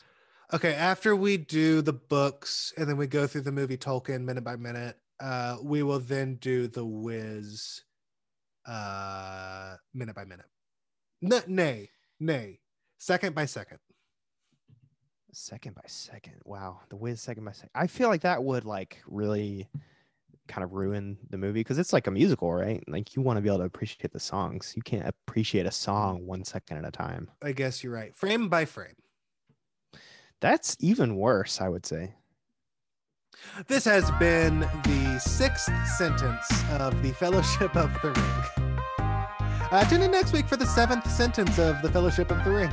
Okay, 0.52 0.74
after 0.74 1.14
we 1.16 1.36
do 1.38 1.82
the 1.82 1.92
books 1.94 2.72
and 2.76 2.88
then 2.88 2.96
we 2.96 3.06
go 3.06 3.26
through 3.26 3.42
the 3.42 3.52
movie 3.52 3.76
Tolkien 3.76 4.22
minute 4.22 4.44
by 4.44 4.56
minute, 4.56 4.96
uh, 5.20 5.56
we 5.62 5.82
will 5.82 5.98
then 5.98 6.36
do 6.36 6.68
the 6.68 6.84
Wiz 6.84 7.82
uh, 8.66 9.76
minute 9.94 10.14
by 10.14 10.24
minute. 10.24 10.46
N- 11.22 11.42
nay, 11.54 11.90
nay, 12.20 12.60
second 12.98 13.34
by 13.34 13.46
second. 13.46 13.78
Second 15.40 15.76
by 15.76 15.82
second. 15.86 16.34
Wow, 16.44 16.80
the 16.88 16.96
Wiz 16.96 17.20
second 17.20 17.44
by 17.44 17.52
second. 17.52 17.70
I 17.72 17.86
feel 17.86 18.08
like 18.08 18.22
that 18.22 18.42
would 18.42 18.64
like 18.64 18.98
really 19.06 19.68
kind 20.48 20.64
of 20.64 20.72
ruin 20.72 21.16
the 21.30 21.38
movie 21.38 21.60
because 21.60 21.78
it's 21.78 21.92
like 21.92 22.08
a 22.08 22.10
musical, 22.10 22.52
right? 22.52 22.82
Like 22.88 23.14
you 23.14 23.22
want 23.22 23.36
to 23.36 23.40
be 23.40 23.48
able 23.48 23.58
to 23.58 23.64
appreciate 23.64 24.12
the 24.12 24.18
songs. 24.18 24.72
You 24.74 24.82
can't 24.82 25.06
appreciate 25.06 25.64
a 25.64 25.70
song 25.70 26.26
one 26.26 26.42
second 26.42 26.78
at 26.78 26.84
a 26.84 26.90
time. 26.90 27.30
I 27.40 27.52
guess 27.52 27.84
you're 27.84 27.92
right. 27.92 28.14
Frame 28.16 28.48
by 28.48 28.64
frame. 28.64 28.96
That's 30.40 30.76
even 30.80 31.14
worse, 31.14 31.60
I 31.60 31.68
would 31.68 31.86
say. 31.86 32.14
This 33.68 33.84
has 33.84 34.10
been 34.18 34.60
the 34.60 35.20
sixth 35.20 35.70
sentence 35.96 36.46
of 36.72 37.00
the 37.00 37.12
Fellowship 37.12 37.76
of 37.76 37.92
the 38.02 38.10
Ring. 38.10 38.68
Uh, 39.70 39.88
tune 39.88 40.02
in 40.02 40.10
next 40.10 40.32
week 40.32 40.48
for 40.48 40.56
the 40.56 40.66
seventh 40.66 41.08
sentence 41.08 41.60
of 41.60 41.80
the 41.80 41.92
Fellowship 41.92 42.32
of 42.32 42.42
the 42.44 42.50
Ring. 42.50 42.72